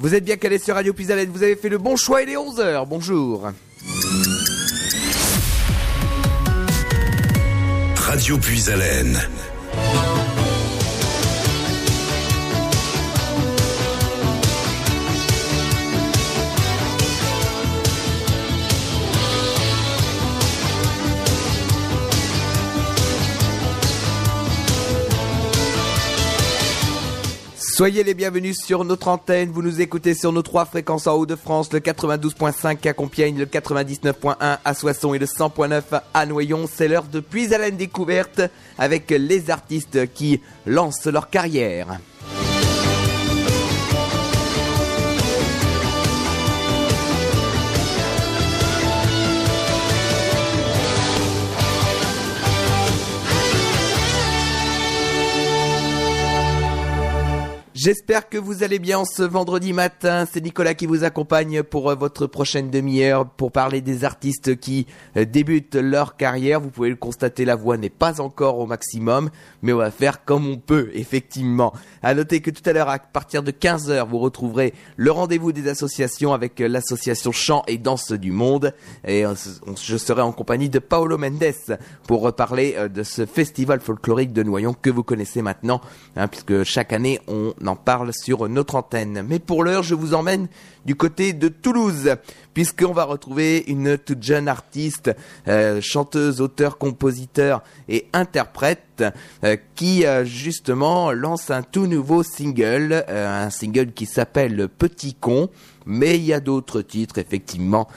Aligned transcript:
Vous 0.00 0.14
êtes 0.14 0.24
bien 0.24 0.38
calé 0.38 0.58
sur 0.58 0.76
Radio 0.76 0.94
Puisalène, 0.94 1.28
vous 1.28 1.42
avez 1.42 1.56
fait 1.56 1.68
le 1.68 1.76
bon 1.76 1.94
choix, 1.94 2.22
il 2.22 2.30
est 2.30 2.34
11h, 2.34 2.86
bonjour. 2.88 3.50
Radio 7.96 8.38
Puisalène. 8.38 9.18
Soyez 27.80 28.04
les 28.04 28.12
bienvenus 28.12 28.58
sur 28.62 28.84
notre 28.84 29.08
antenne. 29.08 29.48
Vous 29.48 29.62
nous 29.62 29.80
écoutez 29.80 30.12
sur 30.12 30.34
nos 30.34 30.42
trois 30.42 30.66
fréquences 30.66 31.06
en 31.06 31.14
Haut-de-France, 31.14 31.72
le 31.72 31.78
92.5 31.80 32.86
à 32.86 32.92
Compiègne, 32.92 33.38
le 33.38 33.46
99.1 33.46 34.58
à 34.62 34.74
Soissons 34.74 35.14
et 35.14 35.18
le 35.18 35.24
100.9 35.24 36.02
à 36.12 36.26
Noyon. 36.26 36.68
C'est 36.70 36.88
l'heure 36.88 37.04
de 37.04 37.20
Puis 37.20 37.54
à 37.54 37.56
la 37.56 37.70
découverte 37.70 38.42
avec 38.76 39.08
les 39.08 39.50
artistes 39.50 40.12
qui 40.12 40.42
lancent 40.66 41.06
leur 41.06 41.30
carrière. 41.30 41.98
J'espère 57.82 58.28
que 58.28 58.36
vous 58.36 58.62
allez 58.62 58.78
bien 58.78 59.06
ce 59.06 59.22
vendredi 59.22 59.72
matin. 59.72 60.26
C'est 60.30 60.44
Nicolas 60.44 60.74
qui 60.74 60.84
vous 60.84 61.02
accompagne 61.02 61.62
pour 61.62 61.88
euh, 61.88 61.94
votre 61.94 62.26
prochaine 62.26 62.68
demi-heure 62.68 63.26
pour 63.26 63.52
parler 63.52 63.80
des 63.80 64.04
artistes 64.04 64.60
qui 64.60 64.86
euh, 65.16 65.24
débutent 65.24 65.76
leur 65.76 66.18
carrière. 66.18 66.60
Vous 66.60 66.68
pouvez 66.68 66.90
le 66.90 66.96
constater, 66.96 67.46
la 67.46 67.56
voix 67.56 67.78
n'est 67.78 67.88
pas 67.88 68.20
encore 68.20 68.58
au 68.58 68.66
maximum, 68.66 69.30
mais 69.62 69.72
on 69.72 69.78
va 69.78 69.90
faire 69.90 70.26
comme 70.26 70.46
on 70.46 70.58
peut, 70.58 70.90
effectivement. 70.92 71.72
À 72.02 72.12
noter 72.12 72.42
que 72.42 72.50
tout 72.50 72.60
à 72.66 72.74
l'heure, 72.74 72.90
à 72.90 72.98
partir 72.98 73.42
de 73.42 73.50
15h, 73.50 74.06
vous 74.06 74.18
retrouverez 74.18 74.74
le 74.98 75.10
rendez-vous 75.10 75.52
des 75.52 75.66
associations 75.66 76.34
avec 76.34 76.60
euh, 76.60 76.68
l'association 76.68 77.32
Chant 77.32 77.62
et 77.66 77.78
Danse 77.78 78.12
du 78.12 78.30
Monde. 78.30 78.74
Et 79.06 79.24
je 79.82 79.96
serai 79.96 80.20
en 80.20 80.32
compagnie 80.32 80.68
de 80.68 80.80
Paolo 80.80 81.16
Mendes 81.16 81.78
pour 82.06 82.20
reparler 82.20 82.76
de 82.92 83.02
ce 83.02 83.24
festival 83.24 83.80
folklorique 83.80 84.34
de 84.34 84.42
Noyon 84.42 84.74
que 84.74 84.90
vous 84.90 85.02
connaissez 85.02 85.40
maintenant, 85.40 85.80
hein, 86.16 86.28
puisque 86.28 86.62
chaque 86.64 86.92
année, 86.92 87.20
on 87.26 87.54
parle 87.76 88.12
sur 88.12 88.48
notre 88.48 88.76
antenne. 88.76 89.24
Mais 89.26 89.38
pour 89.38 89.64
l'heure, 89.64 89.82
je 89.82 89.94
vous 89.94 90.14
emmène 90.14 90.48
du 90.84 90.94
côté 90.94 91.32
de 91.32 91.48
Toulouse, 91.48 92.16
puisqu'on 92.54 92.92
va 92.92 93.04
retrouver 93.04 93.64
une 93.68 93.98
toute 93.98 94.22
jeune 94.22 94.48
artiste, 94.48 95.10
euh, 95.48 95.80
chanteuse, 95.80 96.40
auteur, 96.40 96.78
compositeur 96.78 97.62
et 97.88 98.06
interprète, 98.12 99.04
euh, 99.44 99.56
qui 99.74 100.04
euh, 100.06 100.24
justement 100.24 101.12
lance 101.12 101.50
un 101.50 101.62
tout 101.62 101.86
nouveau 101.86 102.22
single, 102.22 103.04
un 103.08 103.50
single 103.50 103.92
qui 103.92 104.06
s'appelle 104.06 104.68
Petit 104.68 105.14
Con. 105.14 105.48
Mais 105.86 106.16
il 106.16 106.24
y 106.24 106.32
a 106.32 106.40
d'autres 106.40 106.82
titres 106.82 107.18
effectivement 107.18 107.88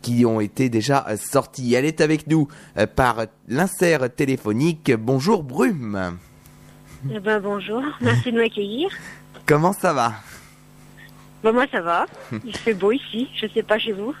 qui 0.00 0.24
ont 0.24 0.40
été 0.40 0.68
déjà 0.68 1.04
sortis. 1.16 1.74
Elle 1.74 1.84
est 1.84 2.00
avec 2.00 2.28
nous 2.28 2.46
par 2.94 3.26
l'insert 3.48 4.08
téléphonique. 4.14 4.92
Bonjour 4.96 5.42
Brume. 5.42 6.16
Eh 7.12 7.20
ben, 7.20 7.40
bonjour, 7.40 7.82
merci 8.00 8.32
de 8.32 8.38
m'accueillir. 8.38 8.90
Comment 9.46 9.72
ça 9.72 9.92
va? 9.92 10.14
Ben, 11.42 11.52
Moi 11.52 11.66
ça 11.70 11.80
va, 11.80 12.06
il 12.44 12.56
fait 12.56 12.74
beau 12.74 12.92
ici, 12.92 13.28
je 13.34 13.46
sais 13.48 13.62
pas 13.62 13.78
chez 13.78 13.92
vous. 13.92 14.14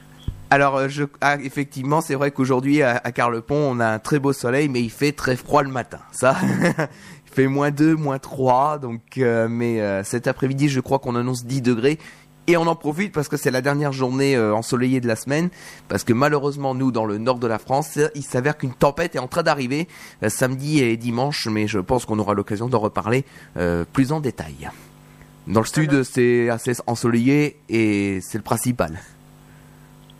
Alors, 0.50 0.76
euh, 0.76 0.88
je, 0.88 1.04
ah, 1.20 1.36
effectivement, 1.42 2.00
c'est 2.00 2.14
vrai 2.14 2.30
qu'aujourd'hui 2.30 2.82
à, 2.82 3.00
Carlepont, 3.12 3.56
on 3.56 3.80
a 3.80 3.88
un 3.88 3.98
très 3.98 4.20
beau 4.20 4.32
soleil, 4.32 4.68
mais 4.68 4.80
il 4.80 4.90
fait 4.90 5.12
très 5.12 5.34
froid 5.34 5.62
le 5.62 5.70
matin. 5.70 5.98
Ça, 6.12 6.36
il 6.62 7.32
fait 7.32 7.48
moins 7.48 7.72
2, 7.72 7.96
moins 7.96 8.20
3. 8.20 8.78
Donc, 8.78 9.00
euh, 9.18 9.48
mais 9.48 9.80
euh, 9.80 10.04
cet 10.04 10.28
après-midi, 10.28 10.68
je 10.68 10.80
crois 10.80 11.00
qu'on 11.00 11.16
annonce 11.16 11.44
10 11.44 11.62
degrés. 11.62 11.98
Et 12.48 12.56
on 12.56 12.66
en 12.66 12.76
profite 12.76 13.12
parce 13.12 13.28
que 13.28 13.36
c'est 13.36 13.50
la 13.50 13.60
dernière 13.60 13.92
journée 13.92 14.36
euh, 14.36 14.54
ensoleillée 14.54 15.00
de 15.00 15.08
la 15.08 15.16
semaine. 15.16 15.48
Parce 15.88 16.04
que 16.04 16.12
malheureusement, 16.12 16.74
nous, 16.74 16.92
dans 16.92 17.04
le 17.04 17.18
nord 17.18 17.38
de 17.38 17.46
la 17.46 17.58
France, 17.58 17.98
il 18.14 18.22
s'avère 18.22 18.56
qu'une 18.56 18.74
tempête 18.74 19.16
est 19.16 19.18
en 19.18 19.26
train 19.26 19.42
d'arriver 19.42 19.88
euh, 20.22 20.28
samedi 20.28 20.80
et 20.80 20.96
dimanche. 20.96 21.48
Mais 21.50 21.66
je 21.66 21.80
pense 21.80 22.04
qu'on 22.04 22.18
aura 22.18 22.34
l'occasion 22.34 22.68
d'en 22.68 22.78
reparler 22.78 23.24
euh, 23.56 23.84
plus 23.92 24.12
en 24.12 24.20
détail. 24.20 24.70
Dans 25.48 25.60
le 25.60 25.66
sud, 25.66 26.02
c'est 26.04 26.48
assez 26.48 26.74
ensoleillé 26.86 27.58
et 27.68 28.20
c'est 28.20 28.38
le 28.38 28.44
principal. 28.44 29.00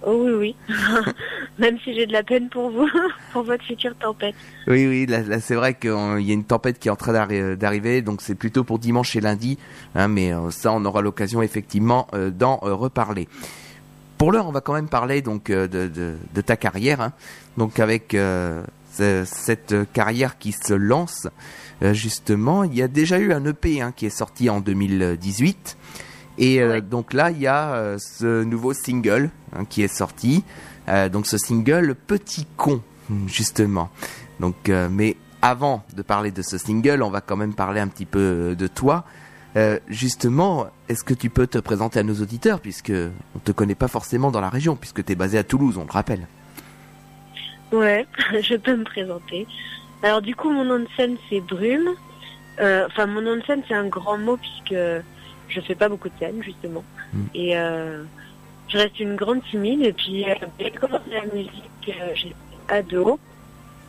Oh 0.09 0.23
oui, 0.25 0.31
oui. 0.31 0.57
Même 1.59 1.79
si 1.83 1.93
j'ai 1.93 2.07
de 2.07 2.13
la 2.13 2.23
peine 2.23 2.49
pour 2.49 2.71
vous, 2.71 2.89
pour 3.33 3.43
votre 3.43 3.65
future 3.65 3.93
tempête. 3.97 4.37
Oui, 4.69 4.87
oui, 4.87 5.05
là, 5.05 5.41
c'est 5.41 5.57
vrai 5.57 5.75
qu'il 5.75 5.91
y 5.91 6.31
a 6.31 6.33
une 6.33 6.45
tempête 6.45 6.79
qui 6.79 6.87
est 6.87 6.93
en 6.93 6.97
train 6.97 7.13
d'arriver, 7.57 8.03
donc 8.03 8.23
c'est 8.23 8.37
plutôt 8.37 8.63
pour 8.63 8.79
dimanche 8.79 9.17
et 9.17 9.21
lundi, 9.21 9.59
hein, 9.97 10.07
mais 10.07 10.33
euh, 10.33 10.51
ça, 10.53 10.73
on 10.73 10.85
aura 10.85 11.03
l'occasion 11.03 11.43
effectivement 11.43 12.07
euh, 12.15 12.31
d'en 12.31 12.61
euh, 12.63 12.73
reparler. 12.73 13.27
Pour 14.17 14.31
l'heure, 14.31 14.47
on 14.47 14.53
va 14.53 14.61
quand 14.61 14.75
même 14.75 14.89
parler 14.89 15.23
donc 15.23 15.51
de, 15.51 15.67
de, 15.67 16.41
ta 16.41 16.57
carrière, 16.57 17.01
hein. 17.01 17.13
donc 17.59 17.79
avec 17.81 18.17
cette 18.91 19.75
carrière 19.93 20.39
qui 20.39 20.53
se 20.53 20.73
lance. 20.73 21.29
justement, 21.83 22.65
il 22.65 22.75
y 22.75 22.81
a 22.81 22.89
déjà 22.89 23.19
eu 23.19 23.35
un 23.35 23.45
EP 23.45 23.83
hein, 23.83 23.93
qui 23.95 24.07
est 24.07 24.17
sorti 24.17 24.49
en 24.49 24.61
2018. 24.61 25.77
Et 26.39 26.61
euh, 26.61 26.81
donc 26.81 27.13
là, 27.13 27.31
il 27.31 27.41
y 27.41 27.47
a 27.47 27.75
euh, 27.75 27.99
ce 27.99 28.45
nouveau 28.45 28.73
single 28.73 29.31
hein, 29.55 29.65
qui 29.65 29.83
est 29.83 29.95
sorti. 29.95 30.45
Euh, 30.89 31.09
donc 31.09 31.27
ce 31.27 31.39
single 31.39 31.95
Petit 31.95 32.47
con, 32.57 32.83
justement. 33.27 33.91
Donc, 34.41 34.69
mais 34.69 35.17
avant 35.41 35.85
de 35.95 36.03
parler 36.03 36.31
de 36.31 36.43
ce 36.43 36.59
single, 36.59 37.03
on 37.03 37.09
va 37.09 37.23
quand 37.23 37.37
même 37.37 37.55
parler 37.55 37.81
un 37.81 37.89
petit 37.89 38.05
peu 38.05 38.55
de 38.55 38.67
toi. 38.67 39.05
justement, 39.89 40.67
est-ce 40.91 41.03
que 41.05 41.15
tu 41.15 41.31
peux 41.31 41.47
te 41.47 41.57
présenter 41.57 42.01
à 42.01 42.03
nos 42.03 42.21
auditeurs, 42.21 42.61
puisque 42.61 42.93
on 43.35 43.39
te 43.39 43.53
connaît 43.53 43.75
pas 43.75 43.89
forcément 43.89 44.31
dans 44.31 44.43
la 44.43 44.51
région, 44.51 44.77
puisque 44.77 45.03
tu 45.03 45.13
es 45.13 45.15
basé 45.15 45.39
à 45.39 45.45
Toulouse, 45.45 45.79
on 45.79 45.87
le 45.87 45.91
rappelle. 45.91 46.27
Ouais, 47.73 48.07
je 48.43 48.57
peux 48.57 48.77
me 48.77 48.85
présenter. 48.85 49.47
Alors 50.03 50.21
du 50.21 50.37
coup, 50.37 50.51
mon 50.51 50.67
nom 50.67 50.81
de 50.81 50.89
scène 50.99 51.17
c'est 51.31 51.41
Brume. 51.41 51.95
Enfin, 52.61 53.07
mon 53.07 53.23
nom 53.23 53.37
de 53.37 53.43
scène 53.47 53.63
c'est 53.67 53.75
un 53.75 53.89
grand 53.89 54.19
mot 54.19 54.37
puisque 54.37 54.79
je 55.49 55.61
fais 55.61 55.75
pas 55.75 55.89
beaucoup 55.89 56.09
de 56.09 56.15
scènes 56.19 56.43
justement. 56.43 56.85
Mm. 57.13 57.25
Et 57.35 57.57
euh, 57.57 58.05
je 58.69 58.79
reste 58.79 58.99
une 59.01 59.17
grande 59.17 59.43
timide. 59.45 59.83
Et 59.83 59.93
puis 59.93 60.25
euh, 60.29 60.35
j'ai 60.59 60.71
commencé 60.71 61.11
la 61.11 61.25
musique, 61.27 61.53
euh, 61.89 62.15
j'étais 62.15 62.35
ado. 62.69 63.19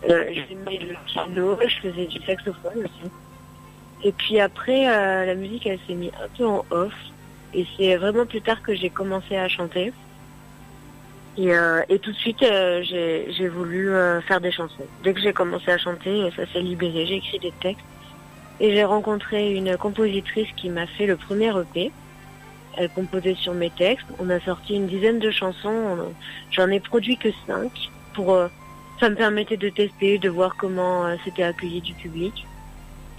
Euh, 0.07 0.25
j'aimais 0.31 0.79
le 0.79 0.95
piano, 1.05 1.57
je 1.65 1.89
faisais 1.89 2.05
du 2.05 2.19
saxophone 2.23 2.85
aussi. 2.85 3.11
Et 4.03 4.11
puis 4.11 4.39
après, 4.39 4.85
la 4.85 5.33
musique, 5.33 5.65
elle 5.65 5.79
s'est 5.87 5.95
mise 5.95 6.11
un 6.23 6.27
peu 6.37 6.45
en 6.45 6.63
off. 6.69 6.93
Et 7.55 7.65
c'est 7.75 7.95
vraiment 7.95 8.27
plus 8.27 8.41
tard 8.41 8.61
que 8.61 8.75
j'ai 8.75 8.91
commencé 8.91 9.35
à 9.35 9.47
chanter. 9.47 9.91
Et, 11.35 11.49
et 11.89 11.99
tout 11.99 12.11
de 12.11 12.15
suite, 12.17 12.41
j'ai 12.41 13.47
voulu 13.47 13.89
faire 14.27 14.39
des 14.39 14.51
chansons. 14.51 14.85
Dès 15.03 15.15
que 15.15 15.19
j'ai 15.19 15.33
commencé 15.33 15.71
à 15.71 15.79
chanter, 15.79 16.29
ça 16.35 16.45
s'est 16.53 16.61
libéré. 16.61 17.07
J'ai 17.07 17.15
écrit 17.15 17.39
des 17.39 17.53
textes. 17.59 17.83
Et 18.59 18.73
j'ai 18.73 18.83
rencontré 18.83 19.53
une 19.53 19.77
compositrice 19.77 20.47
qui 20.55 20.69
m'a 20.69 20.87
fait 20.87 21.05
le 21.05 21.15
premier 21.15 21.51
EP. 21.59 21.91
Elle 22.75 22.89
composait 22.89 23.35
sur 23.35 23.53
mes 23.53 23.69
textes. 23.69 24.05
On 24.19 24.29
a 24.29 24.39
sorti 24.39 24.75
une 24.75 24.87
dizaine 24.87 25.19
de 25.19 25.31
chansons. 25.31 25.97
J'en 26.51 26.67
ai 26.69 26.79
produit 26.79 27.17
que 27.17 27.29
cinq. 27.45 27.71
Pour, 28.13 28.33
euh, 28.33 28.47
ça 28.99 29.09
me 29.09 29.15
permettait 29.15 29.57
de 29.57 29.69
tester, 29.69 30.17
de 30.17 30.29
voir 30.29 30.55
comment 30.57 31.05
euh, 31.05 31.15
c'était 31.23 31.43
accueilli 31.43 31.81
du 31.81 31.93
public. 31.93 32.47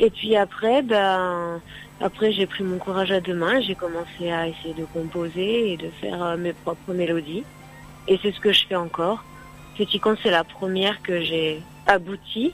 Et 0.00 0.10
puis 0.10 0.36
après, 0.36 0.82
ben, 0.82 1.60
après 2.00 2.32
j'ai 2.32 2.46
pris 2.46 2.64
mon 2.64 2.78
courage 2.78 3.10
à 3.12 3.20
deux 3.20 3.34
mains. 3.34 3.60
J'ai 3.60 3.74
commencé 3.74 4.30
à 4.30 4.48
essayer 4.48 4.74
de 4.74 4.84
composer 4.86 5.72
et 5.72 5.76
de 5.76 5.90
faire 6.00 6.22
euh, 6.22 6.36
mes 6.36 6.52
propres 6.52 6.92
mélodies. 6.92 7.44
Et 8.08 8.18
c'est 8.22 8.32
ce 8.32 8.40
que 8.40 8.52
je 8.52 8.66
fais 8.66 8.76
encore. 8.76 9.24
Petit 9.76 10.00
con, 10.00 10.16
c'est 10.22 10.30
la 10.30 10.44
première 10.44 11.02
que 11.02 11.20
j'ai 11.20 11.62
aboutie 11.86 12.52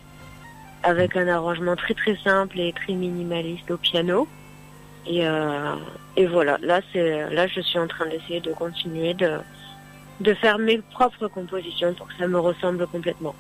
avec 0.85 1.17
un 1.17 1.27
arrangement 1.29 1.77
très 1.77 1.95
très 1.95 2.17
simple 2.17 2.61
et 2.61 2.73
très 2.73 2.93
minimaliste 2.93 3.71
au 3.71 3.77
piano. 3.77 4.29
Et, 5.07 5.27
euh, 5.27 5.75
et 6.17 6.27
voilà, 6.27 6.59
là 6.63 6.81
c'est 6.93 7.29
là 7.31 7.47
je 7.47 7.61
suis 7.61 7.79
en 7.79 7.87
train 7.87 8.07
d'essayer 8.07 8.41
de 8.41 8.53
continuer 8.53 9.15
de, 9.15 9.39
de 10.21 10.35
faire 10.35 10.59
mes 10.59 10.79
propres 10.79 11.29
compositions 11.29 11.93
pour 11.95 12.07
que 12.09 12.15
ça 12.19 12.27
me 12.27 12.39
ressemble 12.39 12.87
complètement. 12.87 13.35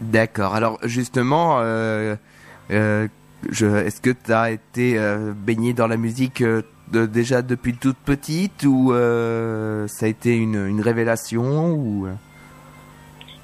D'accord. 0.00 0.54
Alors 0.54 0.78
justement, 0.82 1.58
euh, 1.60 2.16
euh, 2.70 3.08
est-ce 3.52 4.00
que 4.00 4.10
tu 4.10 4.32
as 4.32 4.50
été 4.50 4.98
baigné 5.34 5.72
dans 5.72 5.86
la 5.86 5.96
musique 5.96 6.42
déjà 6.92 7.42
depuis 7.42 7.74
toute 7.74 7.98
petite 7.98 8.64
ou 8.64 8.92
ça 8.92 10.06
a 10.06 10.08
été 10.08 10.36
une, 10.36 10.66
une 10.66 10.80
révélation 10.80 11.72
ou 11.72 12.08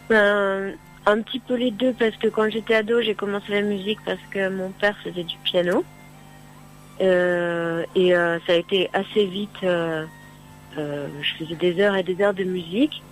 ben, 0.08 0.76
un 1.06 1.22
petit 1.22 1.38
peu 1.38 1.54
les 1.54 1.70
deux 1.70 1.92
parce 1.92 2.16
que 2.16 2.28
quand 2.28 2.50
j'étais 2.50 2.74
ado, 2.74 3.00
j'ai 3.00 3.14
commencé 3.14 3.52
la 3.52 3.62
musique 3.62 3.98
parce 4.04 4.20
que 4.30 4.48
mon 4.48 4.70
père 4.70 4.96
faisait 5.02 5.22
du 5.24 5.36
piano. 5.44 5.84
Euh, 7.00 7.84
et 7.94 8.14
euh, 8.14 8.38
ça 8.46 8.52
a 8.52 8.56
été 8.56 8.90
assez 8.92 9.26
vite. 9.26 9.62
euh, 9.62 10.04
je 10.76 11.34
faisais 11.38 11.54
des 11.54 11.80
heures 11.80 11.96
et 11.96 12.02
des 12.02 12.20
heures 12.22 12.34
de 12.34 12.44
musique, 12.44 13.02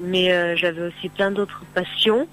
mais 0.00 0.56
j'avais 0.56 0.82
aussi 0.82 1.08
plein 1.08 1.30
d'autres 1.30 1.64
passions. 1.74 2.28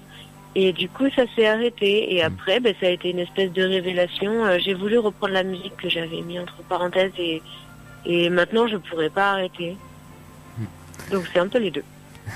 Et 0.54 0.72
du 0.72 0.88
coup, 0.88 1.08
ça 1.14 1.24
s'est 1.34 1.46
arrêté. 1.46 2.14
Et 2.14 2.22
après, 2.22 2.60
ben, 2.60 2.74
ça 2.80 2.86
a 2.86 2.90
été 2.90 3.10
une 3.10 3.18
espèce 3.20 3.52
de 3.52 3.62
révélation. 3.62 4.58
J'ai 4.58 4.74
voulu 4.74 4.98
reprendre 4.98 5.32
la 5.32 5.44
musique 5.44 5.76
que 5.76 5.88
j'avais 5.88 6.20
mis 6.22 6.38
entre 6.38 6.62
parenthèses 6.68 7.12
et, 7.18 7.42
et 8.04 8.30
maintenant, 8.30 8.66
je 8.66 8.76
pourrais 8.76 9.10
pas 9.10 9.32
arrêter. 9.32 9.76
Donc 11.10 11.24
c'est 11.32 11.40
un 11.40 11.48
peu 11.48 11.58
les 11.58 11.70
deux. 11.70 11.84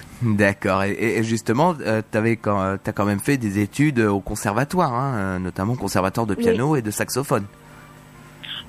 D'accord. 0.22 0.82
Et, 0.84 1.22
justement, 1.22 1.74
euh, 1.80 2.02
quand, 2.42 2.62
euh, 2.62 2.76
t'as 2.82 2.92
quand 2.92 3.04
même 3.04 3.20
fait 3.20 3.36
des 3.36 3.58
études 3.60 4.00
au 4.00 4.20
conservatoire, 4.20 4.92
hein, 4.94 5.14
euh, 5.16 5.38
notamment 5.38 5.76
conservatoire 5.76 6.26
de 6.26 6.34
Oui. 6.34 6.42
piano 6.42 6.76
et 6.76 6.82
de 6.82 6.90
saxophone. 6.90 7.44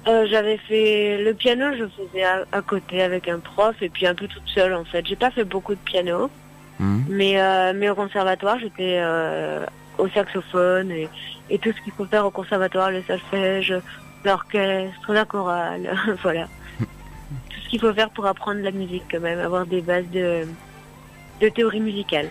Euh, 0.08 0.28
j'avais 0.30 0.58
fait 0.58 1.24
le 1.24 1.34
piano, 1.34 1.66
je 1.78 1.86
faisais 1.88 2.24
à, 2.24 2.44
à 2.52 2.62
côté 2.62 3.02
avec 3.02 3.28
un 3.28 3.40
prof 3.40 3.76
et 3.82 3.90
puis 3.90 4.06
un 4.06 4.14
peu 4.14 4.28
toute 4.28 4.48
seule 4.54 4.74
en 4.74 4.86
fait. 4.86 5.04
J'ai 5.08 5.16
pas 5.16 5.32
fait 5.32 5.44
beaucoup 5.44 5.74
de 5.74 5.80
piano, 5.80 6.30
Mhm. 6.80 7.06
mais 7.10 7.42
euh, 7.42 7.74
mais 7.76 7.90
au 7.90 7.96
conservatoire 7.96 8.60
j'étais 8.60 8.98
euh, 9.00 9.66
au 9.98 10.08
saxophone 10.10 10.92
et, 10.92 11.08
et 11.50 11.58
tout 11.58 11.72
ce 11.76 11.82
qu'il 11.84 11.94
faut 11.94 12.06
faire 12.06 12.24
au 12.26 12.30
conservatoire, 12.30 12.92
le 12.92 13.02
solfège, 13.04 13.74
l'orchestre, 14.24 15.12
la 15.14 15.26
chorale, 15.26 15.96
voilà. 16.22 16.48
tout 16.80 17.60
ce 17.64 17.70
qu'il 17.70 17.80
faut 17.80 17.94
faire 17.94 18.10
pour 18.12 18.28
apprendre 18.28 18.60
la 18.62 18.72
musique 18.72 19.04
quand 19.10 19.22
même, 19.22 19.40
avoir 19.40 19.66
des 19.66 19.82
bases 19.82 20.06
de 20.14 20.44
de 21.42 21.50
théorie 21.50 21.80
musicale. 21.80 22.30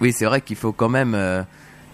Oui, 0.00 0.12
c'est 0.12 0.24
vrai 0.24 0.40
qu'il 0.40 0.56
faut 0.56 0.72
quand 0.72 0.88
même. 0.88 1.14
Euh, 1.14 1.42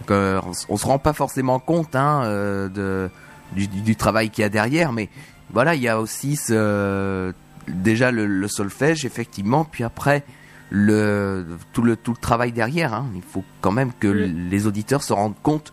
que, 0.05 0.39
on, 0.69 0.77
se 0.77 0.85
rend 0.85 0.99
pas 0.99 1.13
forcément 1.13 1.59
compte 1.59 1.95
hein, 1.95 2.21
euh, 2.23 2.69
de, 2.69 3.09
du, 3.53 3.95
travail 3.95 4.29
qu'il 4.29 4.43
y 4.43 4.45
a 4.45 4.49
derrière, 4.49 4.91
mais 4.91 5.09
voilà, 5.51 5.75
il 5.75 5.81
y 5.81 5.87
a 5.87 5.99
aussi 5.99 6.35
ce, 6.35 7.33
déjà 7.67 8.11
le, 8.11 8.25
le 8.25 8.47
solfège, 8.47 9.05
effectivement, 9.05 9.65
puis 9.65 9.83
après 9.83 10.23
le 10.69 11.45
tout 11.73 11.81
le 11.81 11.95
tout 11.95 12.11
le 12.11 12.17
travail 12.17 12.51
derrière. 12.51 12.93
Hein. 12.93 13.07
Il 13.15 13.21
faut 13.21 13.43
quand 13.61 13.71
même 13.71 13.91
que 13.99 14.07
les 14.07 14.67
auditeurs 14.67 15.01
se 15.01 15.13
rendent 15.13 15.41
compte 15.41 15.71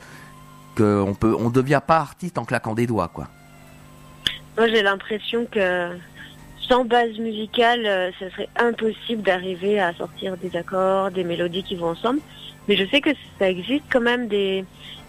qu'on 0.77 1.15
peut, 1.19 1.35
on 1.39 1.51
devient 1.51 1.81
pas 1.87 1.99
artiste 1.99 2.39
en 2.39 2.45
claquant 2.45 2.75
des 2.75 2.87
doigts, 2.87 3.09
quoi. 3.09 3.29
Moi, 4.57 4.69
j'ai 4.69 4.83
l'impression 4.83 5.47
que 5.51 5.91
sans 6.69 6.85
base 6.85 7.19
musicale, 7.19 7.85
euh, 7.87 8.11
ce 8.19 8.29
serait 8.31 8.49
impossible 8.57 9.23
d'arriver 9.23 9.79
à 9.81 9.93
sortir 9.95 10.37
des 10.37 10.55
accords, 10.57 11.11
des 11.11 11.25
mélodies 11.25 11.63
qui 11.63 11.77
vont 11.77 11.89
ensemble. 11.89 12.21
Mais 12.69 12.77
je 12.77 12.87
sais 12.87 13.01
que 13.01 13.11
ça 13.39 13.51
existe 13.51 13.85
quand 13.93 14.01
même 14.01 14.29
des, 14.29 14.65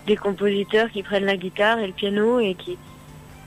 des 0.07 0.16
compositeurs 0.18 0.90
qui 0.92 1.04
prennent 1.04 1.25
la 1.25 1.38
guitare 1.38 1.80
et 1.80 1.88
le 1.88 1.94
piano 1.94 2.40
et 2.40 2.56
qui, 2.56 2.78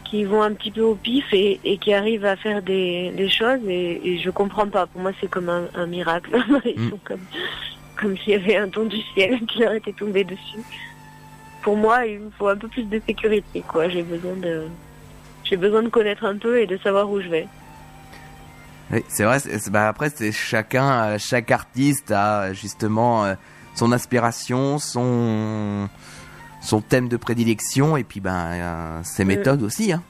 qui 0.08 0.24
vont 0.24 0.42
un 0.42 0.54
petit 0.54 0.70
peu 0.70 0.80
au 0.82 0.94
pif 0.94 1.26
et, 1.32 1.60
et 1.64 1.76
qui 1.78 1.92
arrivent 1.92 2.24
à 2.24 2.36
faire 2.36 2.62
des, 2.62 3.10
des 3.10 3.28
choses 3.28 3.60
et, 3.68 4.00
et 4.08 4.18
je 4.18 4.30
comprends 4.30 4.68
pas. 4.68 4.86
Pour 4.86 5.02
moi, 5.02 5.12
c'est 5.20 5.28
comme 5.28 5.48
un, 5.50 5.68
un 5.74 5.86
miracle. 5.86 6.30
Ils 6.64 6.80
Mm. 6.80 6.90
sont 6.90 7.00
comme, 7.04 7.26
comme 8.00 8.16
s'il 8.18 8.32
y 8.32 8.36
avait 8.36 8.56
un 8.56 8.68
don 8.68 8.86
du 8.86 9.00
ciel 9.14 9.38
qui 9.48 9.58
leur 9.58 9.72
était 9.74 9.92
tombé 9.92 10.24
dessus. 10.24 10.64
Pour 11.62 11.76
moi, 11.76 12.06
il 12.06 12.20
me 12.20 12.30
faut 12.30 12.48
un 12.48 12.56
peu 12.56 12.68
plus 12.68 12.84
de 12.84 13.02
sécurité, 13.06 13.62
quoi. 13.68 13.88
J'ai 13.90 14.02
besoin 14.02 14.36
de, 14.36 14.68
j'ai 15.44 15.56
besoin 15.56 15.82
de 15.82 15.88
connaître 15.88 16.24
un 16.24 16.38
peu 16.38 16.58
et 16.60 16.66
de 16.66 16.78
savoir 16.78 17.10
où 17.10 17.20
je 17.20 17.28
vais. 17.28 17.48
Oui, 18.90 19.04
c'est 19.08 19.24
vrai. 19.24 19.38
bah, 19.70 19.88
après, 19.88 20.10
c'est 20.10 20.32
chacun, 20.32 21.04
euh, 21.04 21.18
chaque 21.18 21.50
artiste 21.50 22.10
a 22.10 22.52
justement 22.54 23.24
euh, 23.24 23.34
son 23.74 23.92
inspiration, 23.92 24.78
son 24.78 25.88
son 26.60 26.80
thème 26.80 27.08
de 27.08 27.16
prédilection 27.16 27.96
et 27.96 28.02
puis 28.02 28.18
ben 28.20 28.34
euh, 28.50 29.00
ses 29.04 29.24
méthodes 29.24 29.62
aussi, 29.62 29.92
hein, 29.92 30.02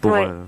pour 0.00 0.12
Ouais. 0.12 0.26
euh, 0.26 0.44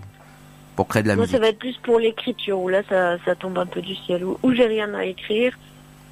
pour 0.77 0.87
créer 0.87 1.03
de 1.03 1.09
la 1.09 1.17
Moi, 1.17 1.25
musique. 1.25 1.37
ça 1.37 1.41
va 1.41 1.49
être 1.49 1.59
plus 1.59 1.77
pour 1.83 1.99
l'écriture, 1.99 2.59
où 2.61 2.69
là, 2.69 2.83
ça, 2.89 3.17
ça 3.25 3.35
tombe 3.35 3.59
un 3.59 3.67
peu 3.67 3.81
du 3.83 3.95
ciel, 3.97 4.25
où, 4.25 4.39
où 4.43 4.53
j'ai 4.53 4.67
rien 4.67 4.93
à 4.95 5.05
écrire, 5.05 5.57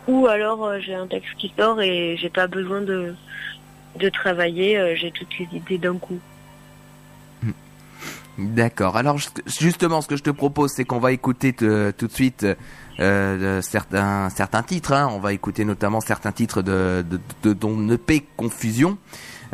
ou 0.08 0.26
alors 0.26 0.64
euh, 0.64 0.78
j'ai 0.80 0.94
un 0.94 1.06
texte 1.06 1.30
qui 1.38 1.52
sort 1.56 1.80
et 1.82 2.16
j'ai 2.16 2.30
pas 2.30 2.46
besoin 2.46 2.80
de, 2.80 3.14
de 3.98 4.08
travailler, 4.08 4.76
euh, 4.78 4.94
j'ai 4.96 5.10
toutes 5.12 5.38
les 5.38 5.48
idées 5.58 5.78
d'un 5.78 5.98
coup. 5.98 6.18
D'accord. 8.38 8.96
Alors 8.98 9.16
justement, 9.46 10.02
ce 10.02 10.08
que 10.08 10.16
je 10.16 10.22
te 10.22 10.30
propose, 10.30 10.70
c'est 10.72 10.84
qu'on 10.84 10.98
va 10.98 11.12
écouter 11.12 11.54
te- 11.54 11.90
tout 11.92 12.06
de 12.06 12.12
suite 12.12 12.46
euh, 13.00 13.62
certains 13.62 14.28
certains 14.28 14.62
titres. 14.62 14.92
hein. 14.92 15.08
On 15.10 15.18
va 15.20 15.32
écouter 15.32 15.64
notamment 15.64 16.00
certains 16.02 16.32
titres 16.32 16.60
de 16.60 17.02
de, 17.42 17.52
de 17.54 17.94
EP 17.94 18.26
Confusion. 18.36 18.98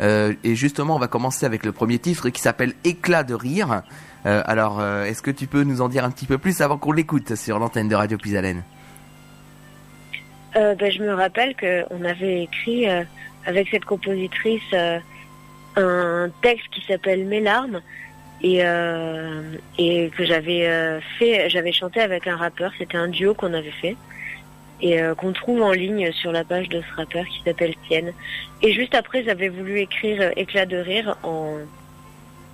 Euh, 0.01 0.33
et 0.43 0.55
justement, 0.55 0.95
on 0.95 0.99
va 0.99 1.07
commencer 1.07 1.45
avec 1.45 1.63
le 1.65 1.71
premier 1.71 1.97
titre 1.99 2.27
qui 2.29 2.41
s'appelle 2.41 2.73
Éclat 2.83 3.23
de 3.23 3.33
rire. 3.35 3.83
Euh, 4.25 4.41
alors, 4.45 4.83
est-ce 4.83 5.21
que 5.21 5.31
tu 5.31 5.47
peux 5.47 5.63
nous 5.63 5.81
en 5.81 5.87
dire 5.87 6.03
un 6.03 6.11
petit 6.11 6.25
peu 6.25 6.37
plus 6.37 6.59
avant 6.61 6.77
qu'on 6.77 6.91
l'écoute 6.91 7.35
sur 7.35 7.59
l'antenne 7.59 7.87
de 7.87 7.95
Radio 7.95 8.17
Pisalène 8.17 8.63
ben, 10.55 10.91
je 10.91 11.01
me 11.01 11.13
rappelle 11.13 11.55
qu'on 11.55 12.03
avait 12.05 12.43
écrit 12.43 12.85
avec 13.45 13.67
cette 13.71 13.85
compositrice 13.85 14.61
un 15.75 16.29
texte 16.43 16.67
qui 16.71 16.81
s'appelle 16.87 17.25
Mes 17.25 17.39
larmes 17.41 17.81
et, 18.43 18.59
euh, 18.61 19.41
et 19.77 20.09
que 20.15 20.25
j'avais 20.25 20.67
euh, 20.67 20.99
fait, 21.17 21.49
j'avais 21.49 21.71
chanté 21.71 22.01
avec 22.01 22.27
un 22.27 22.35
rappeur. 22.35 22.71
C'était 22.77 22.97
un 22.97 23.07
duo 23.07 23.33
qu'on 23.33 23.53
avait 23.53 23.71
fait 23.71 23.95
et 24.81 25.01
euh, 25.01 25.15
qu'on 25.15 25.31
trouve 25.31 25.61
en 25.61 25.71
ligne 25.71 26.11
sur 26.11 26.33
la 26.33 26.43
page 26.43 26.67
de 26.67 26.81
ce 26.81 26.95
rappeur 26.95 27.25
qui 27.25 27.41
s'appelle 27.43 27.73
Tienne. 27.87 28.11
Et 28.61 28.73
juste 28.73 28.95
après, 28.95 29.23
j'avais 29.23 29.47
voulu 29.47 29.79
écrire 29.79 30.31
Éclat 30.35 30.65
de 30.65 30.77
rire 30.77 31.15
en 31.23 31.57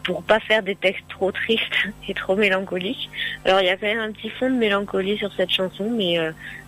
pour 0.03 0.23
pas 0.23 0.39
faire 0.39 0.63
des 0.63 0.75
textes 0.75 1.03
trop 1.09 1.31
tristes 1.31 1.61
et 2.07 2.13
trop 2.13 2.35
mélancoliques. 2.35 3.09
Alors 3.45 3.59
il 3.59 3.65
y 3.65 3.69
a 3.69 3.75
quand 3.75 3.85
même 3.85 3.99
un 3.99 4.11
petit 4.11 4.29
fond 4.29 4.49
de 4.49 4.55
mélancolie 4.55 5.17
sur 5.17 5.31
cette 5.33 5.51
chanson, 5.51 5.91
mais 5.91 6.17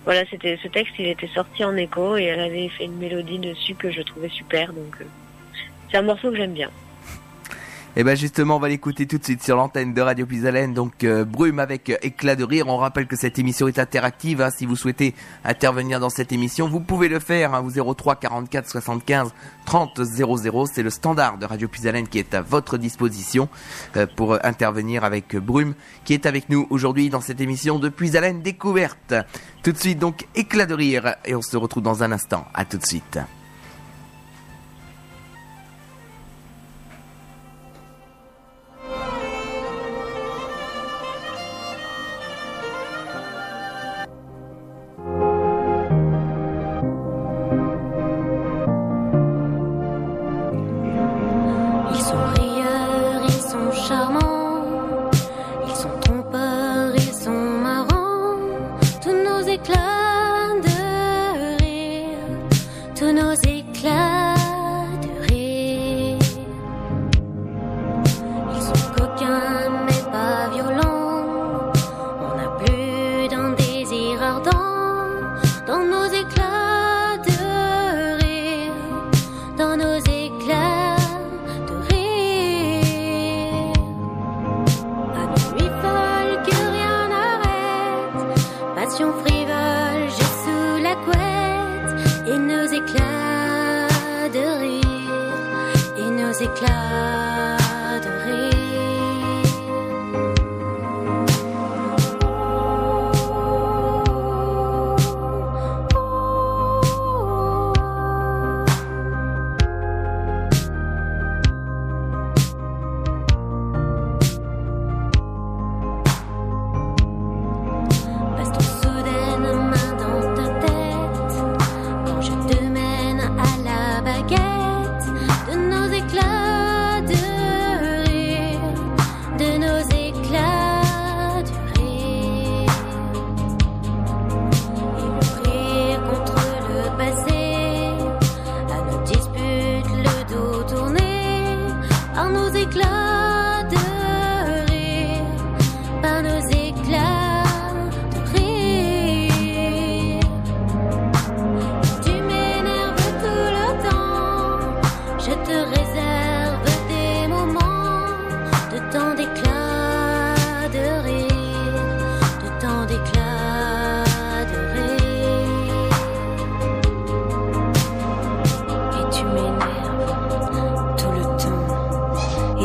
voilà, 0.04 0.26
c'était 0.30 0.60
ce 0.62 0.68
texte, 0.68 0.94
il 1.00 1.08
était 1.08 1.30
sorti 1.34 1.64
en 1.64 1.76
écho 1.76 2.18
et 2.18 2.26
elle 2.26 2.42
avait 2.42 2.68
fait 2.70 2.86
une 2.86 2.98
mélodie 2.98 3.40
dessus 3.40 3.74
que 3.74 3.90
je 3.90 4.02
trouvais 4.02 4.30
super, 4.30 4.74
donc 4.74 4.98
c'est 5.90 5.98
un 5.98 6.04
morceau 6.04 6.30
que 6.30 6.38
j'aime 6.38 6.54
bien. 6.54 6.70
Et 7.98 8.06
ben 8.06 8.16
justement, 8.16 8.56
on 8.56 8.60
va 8.60 8.70
l'écouter 8.70 9.06
tout 9.06 9.18
de 9.18 9.24
suite 9.24 9.44
sur 9.44 9.58
l'antenne 9.58 9.94
de 9.94 10.00
Radio 10.00 10.26
Pisalène. 10.26 10.74
Donc 10.74 11.04
euh, 11.04 11.26
Brume 11.26 11.60
avec 11.60 11.90
euh, 11.90 11.98
éclat 12.02 12.38
de 12.38 12.46
rire. 12.46 12.70
On 12.70 12.78
rappelle 12.78 13.06
que 13.06 13.18
cette 13.18 13.38
émission 13.38 13.68
est 13.68 13.80
interactive. 13.80 14.40
hein. 14.42 14.50
Si 14.50 14.66
vous 14.66 14.78
souhaitez 14.78 15.14
intervenir 15.44 16.00
dans 16.00 16.10
cette 16.10 16.32
émission, 16.32 16.70
vous 16.70 16.80
pouvez 16.80 17.10
le 17.10 17.20
faire. 17.20 17.54
Hein, 17.54 17.62
au 17.62 17.94
03 17.94 18.16
44 18.16 18.70
75 18.70 19.34
30 19.66 20.04
00. 20.06 20.66
C'est 20.68 20.84
le 20.84 20.90
standard 20.90 21.38
de 21.38 21.46
Radio 21.46 21.68
Pisalène 21.68 22.08
qui 22.08 22.20
est 22.20 22.34
à 22.34 22.42
votre 22.42 22.78
disposition 22.78 23.50
euh, 23.98 24.08
pour 24.16 24.38
intervenir 24.46 25.04
avec 25.04 25.36
Brume, 25.36 25.74
qui 26.06 26.14
est 26.14 26.26
avec 26.26 26.48
nous 26.50 26.68
aujourd'hui 26.70 27.10
dans 27.10 27.22
cette 27.22 27.42
émission 27.42 27.78
de 27.78 27.90
Pisalène 27.90 28.42
découverte. 28.42 29.14
Tout 29.64 29.74
de 29.74 29.78
suite 29.78 30.00
donc 30.00 30.28
éclat 30.34 30.66
de 30.66 30.74
rire 30.76 31.16
et 31.26 31.36
on 31.36 31.42
se 31.42 31.58
retrouve 31.58 31.84
dans 31.84 32.04
un 32.04 32.14
instant. 32.14 32.46
À 32.54 32.64
tout 32.64 32.78
de 32.78 32.86
suite. 32.86 33.20
N'arrête, 88.92 88.98
passion 88.98 89.14
frivole, 89.14 90.10
j'ai 90.10 90.32
sous 90.44 90.84
la 90.84 90.96
couette, 90.96 92.28
et 92.28 92.38
nos 92.38 92.66
éclats 92.66 94.30
de 94.34 94.60
rire, 94.60 95.98
et 95.98 96.10
nos 96.10 96.32
éclats 96.32 97.61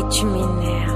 et 0.06 0.14
tu 0.14 0.26
m'énerves 0.26 0.92
tout 0.92 0.95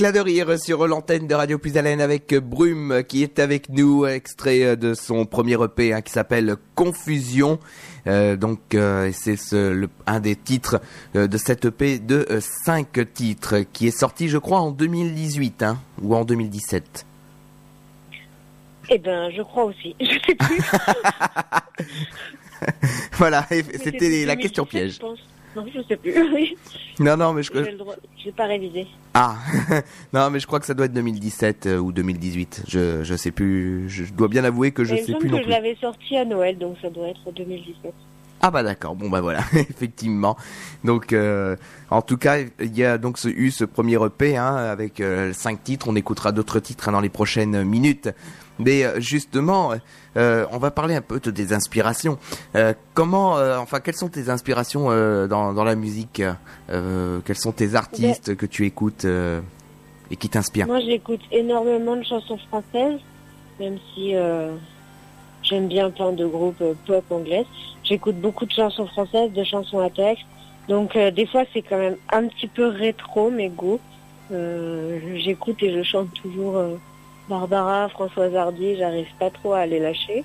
Éclat 0.00 0.12
de 0.12 0.20
rire 0.20 0.58
sur 0.58 0.86
l'antenne 0.88 1.26
de 1.26 1.34
Radio 1.34 1.58
Plus 1.58 1.76
Haleine 1.76 2.00
avec 2.00 2.32
Brume 2.34 3.02
qui 3.06 3.22
est 3.22 3.38
avec 3.38 3.68
nous, 3.68 4.06
extrait 4.06 4.74
de 4.74 4.94
son 4.94 5.26
premier 5.26 5.62
EP 5.62 5.92
hein, 5.92 6.00
qui 6.00 6.10
s'appelle 6.10 6.56
Confusion. 6.74 7.58
Euh, 8.06 8.34
donc 8.36 8.60
euh, 8.74 9.10
c'est 9.12 9.36
ce, 9.36 9.70
le- 9.72 9.90
un 10.06 10.20
des 10.20 10.36
titres 10.36 10.80
euh, 11.16 11.26
de 11.26 11.36
cette 11.36 11.66
EP 11.66 11.98
de 11.98 12.26
euh, 12.30 12.40
cinq 12.40 13.12
titres 13.12 13.56
qui 13.74 13.88
est 13.88 13.90
sorti 13.98 14.30
je 14.30 14.38
crois 14.38 14.60
en 14.60 14.70
2018 14.70 15.62
hein, 15.64 15.78
ou 16.00 16.14
en 16.16 16.24
2017. 16.24 17.04
Eh 18.88 18.96
ben, 18.98 19.30
je 19.36 19.42
crois 19.42 19.64
aussi. 19.64 19.94
Je 20.00 20.18
sais 20.26 20.34
plus. 20.34 20.62
voilà, 23.18 23.46
c'était 23.50 24.24
la 24.24 24.34
2017, 24.34 24.38
question 24.40 24.64
je 24.64 24.70
piège. 24.70 24.98
pense. 24.98 25.18
Non, 25.56 25.64
je 25.74 25.80
sais 25.82 25.96
plus. 25.96 26.14
Non 27.00 27.16
non 27.16 27.32
mais 27.32 27.42
je 27.42 27.50
J'ai 28.22 28.30
pas 28.32 28.44
révisé. 28.46 28.86
ah 29.14 29.36
non 30.12 30.28
mais 30.30 30.38
je 30.38 30.46
crois 30.46 30.60
que 30.60 30.66
ça 30.66 30.74
doit 30.74 30.84
être 30.86 30.92
2017 30.92 31.66
euh, 31.66 31.78
ou 31.78 31.92
2018. 31.92 32.64
Je 32.68 33.02
je 33.02 33.14
sais 33.16 33.30
plus. 33.30 33.88
Je 33.88 34.04
dois 34.12 34.28
bien 34.28 34.44
avouer 34.44 34.70
que 34.72 34.84
je 34.84 34.94
Mais 34.94 35.02
sais 35.02 35.14
plus 35.14 35.28
non 35.30 35.36
que 35.36 35.38
je 35.38 35.42
plus. 35.44 35.50
l'avais 35.50 35.76
sorti 35.80 36.16
à 36.18 36.24
Noël, 36.24 36.58
donc 36.58 36.76
ça 36.82 36.90
doit 36.90 37.08
être 37.08 37.32
2017. 37.34 37.92
Ah 38.42 38.50
bah 38.50 38.62
d'accord, 38.62 38.94
bon 38.96 39.08
bah 39.10 39.20
voilà, 39.20 39.40
effectivement. 39.54 40.36
Donc 40.84 41.12
euh, 41.12 41.56
en 41.90 42.00
tout 42.02 42.16
cas, 42.16 42.38
il 42.60 42.76
y 42.76 42.84
a 42.84 42.96
donc 42.98 43.18
ce, 43.18 43.28
eu 43.28 43.50
ce 43.50 43.64
premier 43.64 44.02
EP 44.04 44.36
hein, 44.36 44.54
avec 44.56 45.00
euh, 45.00 45.32
cinq 45.32 45.62
titres, 45.64 45.88
on 45.88 45.96
écoutera 45.96 46.32
d'autres 46.32 46.58
titres 46.60 46.88
hein, 46.88 46.92
dans 46.92 47.00
les 47.00 47.08
prochaines 47.10 47.64
minutes. 47.64 48.08
Mais 48.60 48.84
euh, 48.84 49.00
justement, 49.00 49.72
euh, 50.16 50.46
on 50.52 50.58
va 50.58 50.70
parler 50.70 50.94
un 50.94 51.00
peu 51.00 51.18
de 51.20 51.30
tes 51.30 51.52
inspirations. 51.52 52.18
Euh, 52.54 52.74
comment, 52.94 53.34
enfin, 53.58 53.80
quelles 53.80 53.96
sont 53.96 54.08
tes 54.08 54.28
inspirations 54.28 54.86
dans, 55.26 55.52
dans 55.52 55.64
la 55.64 55.74
musique 55.74 56.22
Quels 56.68 57.36
sont 57.36 57.52
tes 57.52 57.74
artistes 57.74 58.36
que 58.36 58.46
tu 58.46 58.66
écoutes 58.66 59.06
et 60.10 60.16
qui 60.16 60.28
t'inspirent? 60.28 60.66
Moi, 60.66 60.80
j'écoute 60.80 61.20
énormément 61.30 61.96
de 61.96 62.02
chansons 62.02 62.38
françaises, 62.48 63.00
même 63.58 63.78
si 63.94 64.14
j'aime 65.42 65.68
bien 65.68 65.90
plein 65.90 66.12
de 66.12 66.26
groupes 66.26 66.62
pop 66.86 67.04
anglaises. 67.10 67.46
J'écoute 67.82 68.16
beaucoup 68.16 68.46
de 68.46 68.52
chansons 68.52 68.86
françaises, 68.86 69.32
de 69.32 69.44
chansons 69.44 69.80
à 69.80 69.90
texte. 69.90 70.24
Donc, 70.68 70.96
des 70.96 71.26
fois, 71.26 71.44
c'est 71.52 71.62
quand 71.62 71.78
même 71.78 71.96
un 72.12 72.28
petit 72.28 72.46
peu 72.46 72.68
rétro, 72.68 73.30
mes 73.30 73.48
goûts. 73.48 73.80
J'écoute 74.30 75.62
et 75.62 75.72
je 75.72 75.82
chante 75.82 76.12
toujours 76.14 76.62
Barbara, 77.30 77.88
Françoise 77.88 78.34
Hardy. 78.34 78.76
J'arrive 78.76 79.08
pas 79.18 79.30
trop 79.30 79.52
à 79.54 79.64
les 79.64 79.78
lâcher. 79.78 80.24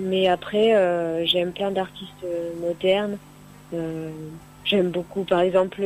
Mais 0.00 0.28
après, 0.28 0.74
euh, 0.74 1.26
j'aime 1.26 1.52
plein 1.52 1.70
d'artistes 1.70 2.24
euh, 2.24 2.50
modernes. 2.60 3.18
Euh, 3.74 4.10
J'aime 4.64 4.88
beaucoup, 4.88 5.24
par 5.24 5.40
exemple, 5.40 5.82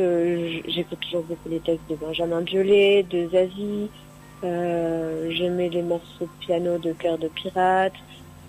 j'écoute 0.65 1.01
toujours 1.01 1.23
beaucoup 1.23 1.49
les 1.49 1.59
textes 1.59 1.89
de 1.89 1.95
Benjamin 1.95 2.39
Biolay, 2.39 3.03
de 3.03 3.27
Zazie. 3.27 3.89
Euh, 4.45 5.29
J'aimais 5.31 5.67
les 5.67 5.81
morceaux 5.81 6.29
de 6.31 6.45
piano 6.45 6.77
de 6.77 6.93
Cœur 6.93 7.17
de 7.17 7.27
Pirate. 7.27 7.91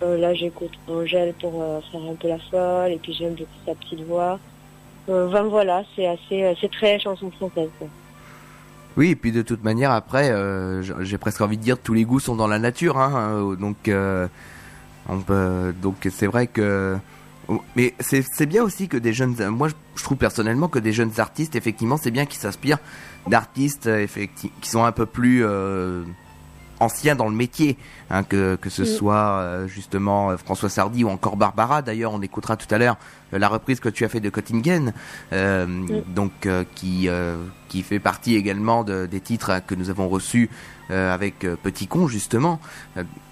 Là, 0.01 0.33
j'écoute 0.33 0.71
Angèle 0.87 1.35
pour 1.35 1.55
faire 1.91 2.01
un 2.09 2.15
peu 2.15 2.29
la 2.29 2.39
folle. 2.39 2.93
Et 2.93 2.99
puis, 2.99 3.13
j'aime 3.13 3.35
beaucoup 3.35 3.51
sa 3.67 3.75
petite 3.75 4.07
voix. 4.07 4.39
Ben 5.09 5.43
voilà, 5.43 5.83
c'est 5.97 6.07
assez, 6.07 6.55
c'est 6.61 6.71
très 6.71 7.01
chanson 7.01 7.33
française. 7.33 7.71
Oui, 8.97 9.11
et 9.11 9.17
puis 9.17 9.33
de 9.33 9.43
toute 9.43 9.63
manière, 9.65 9.93
après, 9.93 10.31
euh, 10.31 10.83
j'ai 11.05 11.19
presque 11.19 11.41
envie 11.41 11.57
de 11.57 11.63
dire 11.63 11.79
tous 11.79 11.95
les 11.95 12.05
goûts 12.05 12.21
sont 12.21 12.35
dans 12.37 12.49
la 12.49 12.59
nature, 12.59 12.99
hein, 12.99 13.33
euh, 13.35 13.57
donc 13.57 13.89
euh, 13.89 14.27
donc 15.83 16.09
c'est 16.11 16.27
vrai 16.27 16.47
que, 16.47 16.97
mais 17.77 17.95
c'est 18.01 18.47
bien 18.47 18.63
aussi 18.63 18.89
que 18.89 18.97
des 18.97 19.13
jeunes, 19.13 19.35
moi 19.49 19.69
je- 19.69 20.03
trouve 20.03 20.19
personnellement 20.19 20.69
que 20.69 20.79
des 20.79 20.93
jeunes 20.93 21.13
artistes, 21.19 21.57
effectivement, 21.57 21.97
c'est 21.97 22.11
bien 22.11 22.27
qu'ils 22.27 22.41
s'inspirent 22.41 22.79
d'artistes 23.27 23.89
qui 24.37 24.51
sont 24.69 24.85
un 24.85 24.93
peu 24.93 25.07
plus 25.07 25.45
euh, 25.45 26.03
anciens 26.81 27.15
dans 27.15 27.29
le 27.29 27.35
métier, 27.35 27.77
hein, 28.11 28.23
que 28.25 28.57
que 28.57 28.71
ce 28.71 28.83
Mm. 28.83 28.87
soit 28.87 29.17
euh, 29.39 29.67
justement 29.69 30.31
euh, 30.31 30.37
François 30.37 30.69
Sardy 30.69 31.05
ou 31.05 31.09
encore 31.11 31.37
Barbara. 31.37 31.83
D'ailleurs, 31.83 32.13
on 32.13 32.21
écoutera 32.23 32.57
tout 32.57 32.73
à 32.75 32.79
l'heure 32.79 32.97
euh, 33.33 33.39
la 33.39 33.49
reprise 33.49 33.79
que 33.81 33.89
tu 33.89 34.05
as 34.05 34.09
fait 34.09 34.21
de 34.21 34.31
Cottingen, 34.31 34.93
euh, 35.33 35.67
donc 36.09 36.47
euh, 36.47 36.65
qui 36.75 37.09
euh, 37.09 37.37
qui 37.69 37.83
fait 37.83 38.01
partie 38.01 38.35
également 38.35 38.83
de- 38.83 39.07
des 39.07 39.21
titres 39.21 39.61
que 39.67 39.75
nous 39.75 39.91
avons 39.91 40.09
reçus 40.09 40.51
avec 40.93 41.47
Petit 41.63 41.87
Con 41.87 42.09
justement. 42.09 42.59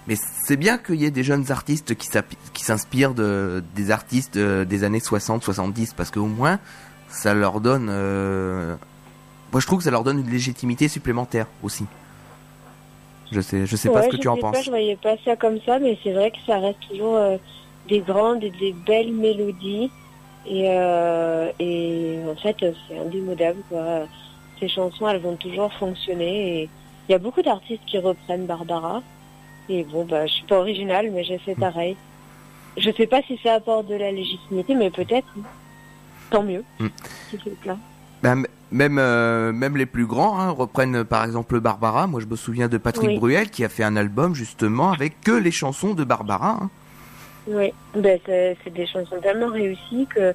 Mais 0.07 0.15
c'est 0.45 0.57
bien 0.57 0.79
qu'il 0.79 0.95
y 0.95 1.07
ait 1.07 1.11
des 1.11 1.25
jeunes 1.25 1.51
artistes 1.51 1.97
qui 1.97 2.65
s'inspirent 2.65 3.15
de 3.15 3.65
des 3.75 3.91
artistes 3.91 4.39
des 4.39 4.85
années 4.85 5.01
60-70 5.01 5.93
parce 5.97 6.13
qu'au 6.13 6.27
moins 6.27 6.61
ça 7.09 7.35
leur 7.35 7.61
donne 7.61 7.87
moi 7.87 9.61
je 9.61 9.67
trouve 9.67 9.79
que 9.79 9.85
ça 9.85 9.91
leur 9.91 10.05
donne 10.05 10.21
une 10.21 10.31
légitimité 10.31 10.87
supplémentaire 10.87 11.47
aussi. 11.65 11.85
Je 13.31 13.41
sais 13.41 13.67
je 13.67 13.77
sais 13.77 13.91
pas 13.91 14.03
ce 14.03 14.09
que 14.09 14.17
tu 14.17 14.29
en 14.29 14.37
penses. 14.37 14.57
Pas, 14.57 14.63
je 14.63 14.71
voyais 14.71 14.97
pas 14.97 15.17
ça 15.25 15.37
comme 15.37 15.59
ça, 15.67 15.79
mais 15.79 15.99
c'est 16.03 16.13
vrai 16.13 16.31
que 16.31 16.39
ça 16.47 16.59
reste 16.59 16.79
toujours 16.89 17.17
euh, 17.17 17.37
des 17.89 18.01
grandes 18.01 18.43
et 18.45 18.51
des 18.51 18.73
belles 18.73 19.13
mélodies. 19.13 19.91
Et, 20.47 20.65
euh, 20.69 21.51
et 21.59 22.19
en 22.27 22.37
fait, 22.37 22.57
c'est 22.89 22.99
indémodable. 22.99 23.61
Quoi. 23.69 24.07
Ces 24.61 24.69
chansons, 24.69 25.09
elles 25.09 25.21
vont 25.21 25.37
toujours 25.37 25.73
fonctionner. 25.75 26.63
Et 26.63 26.69
il 27.09 27.13
y 27.13 27.15
a 27.15 27.19
beaucoup 27.19 27.43
d'artistes 27.43 27.83
qui 27.87 27.99
reprennent 27.99 28.47
Barbara. 28.47 29.03
Et 29.69 29.85
bon, 29.85 30.05
bah, 30.05 30.27
je 30.27 30.33
suis 30.33 30.47
pas 30.47 30.59
originale, 30.59 31.11
mais 31.11 31.25
j'ai 31.25 31.39
fait 31.39 31.55
pareil. 31.55 31.97
Je 32.79 32.91
sais 32.93 33.07
pas 33.07 33.21
si 33.23 33.39
ça 33.43 33.55
apporte 33.55 33.89
de 33.89 33.95
la 33.97 34.11
légitimité, 34.11 34.75
mais 34.75 34.91
peut-être. 34.91 35.29
Tant 36.31 36.43
mieux. 36.43 36.65
Mm. 36.79 36.87
Si 37.31 37.39
c'est 37.43 37.51
le 37.51 37.57
cas. 37.63 37.77
M- 38.25 38.47
même 38.71 38.99
euh, 38.99 39.53
même 39.53 39.77
les 39.77 39.87
plus 39.87 40.07
grands 40.07 40.39
hein, 40.39 40.51
reprennent 40.51 40.97
euh, 40.97 41.05
par 41.05 41.25
exemple 41.25 41.61
Barbara. 41.61 42.07
Moi 42.07 42.21
je 42.21 42.27
me 42.27 42.37
souviens 42.37 42.69
de 42.69 42.79
Patrick 42.79 43.09
Oui. 43.11 43.19
Bruel 43.19 43.51
qui 43.51 43.65
a 43.65 43.69
fait 43.69 43.85
un 43.85 43.97
album 43.97 44.35
justement 44.35 44.93
avec 44.93 45.21
que 45.21 45.33
les 45.33 45.51
chansons 45.51 45.95
de 45.95 46.05
Barbara. 46.05 46.59
hein. 46.63 46.71
Oui, 47.47 47.73
ben, 47.97 48.19
c'est 48.27 48.75
des 48.75 48.87
chansons 48.87 49.17
tellement 49.23 49.49
réussies 49.49 50.07
que 50.15 50.35